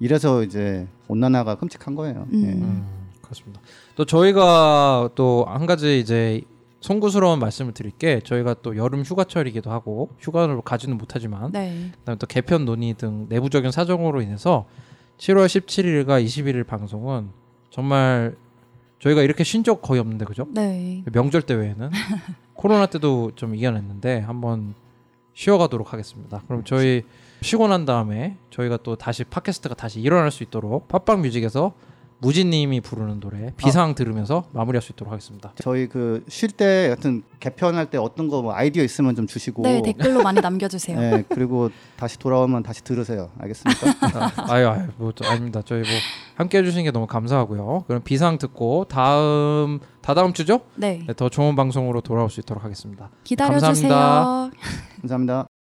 [0.00, 2.26] 이래서 이제 온난화가 끔찍한 거예요.
[2.32, 3.01] 음.
[3.32, 3.50] 예.
[3.50, 3.60] 음, 그렇습니다.
[3.96, 6.42] 또 저희가 또 한 가지 이제
[6.80, 11.90] 송구스러운 말씀을 드릴 게 저희가 또 여름 휴가철이기도 하고 휴가를 가지는 못하지만 네.
[12.00, 14.66] 그다음에 또 개편 논의 등 내부적인 사정으로 인해서
[15.18, 17.28] 7월 17일과 21일 방송은
[17.70, 18.34] 정말
[18.98, 20.46] 저희가 이렇게 쉰 적 거의 없는데 그죠?
[20.50, 21.04] 네.
[21.12, 21.90] 명절 때 외에는
[22.54, 24.74] 코로나 때도 좀 이겨냈는데 한번
[25.34, 26.42] 쉬어가도록 하겠습니다.
[26.46, 27.02] 그럼 저희
[27.42, 31.72] 쉬고 난 다음에 저희가 또 다시 팟캐스트가 다시 일어날 수 있도록 팟빵 뮤직에서
[32.22, 35.52] 무진님이 부르는 노래 비상 들으면서 마무리할 수 있도록 하겠습니다.
[35.56, 39.82] 저희 그 쉴 때 같은 개편할 때 어떤 거 뭐 아이디어 있으면 좀 주시고 네,
[39.82, 40.98] 댓글로 많이 남겨주세요.
[40.98, 43.30] 네, 그리고 다시 돌아오면 다시 들으세요.
[43.38, 43.90] 알겠습니까?
[44.14, 45.60] 아, 아유 아유 뭐 저- 아닙니다.
[45.64, 45.88] 저희 뭐
[46.36, 47.84] 함께 해주신 게 너무 감사하고요.
[47.86, 50.60] 그럼 비상 듣고 다음 다다음 주죠?
[50.76, 51.02] 네.
[51.06, 53.10] 네, 더 좋은 방송으로 돌아올 수 있도록 하겠습니다.
[53.24, 53.90] 기다려주세요.
[53.92, 54.50] 감사합니다.
[55.02, 55.51] 감사합니다.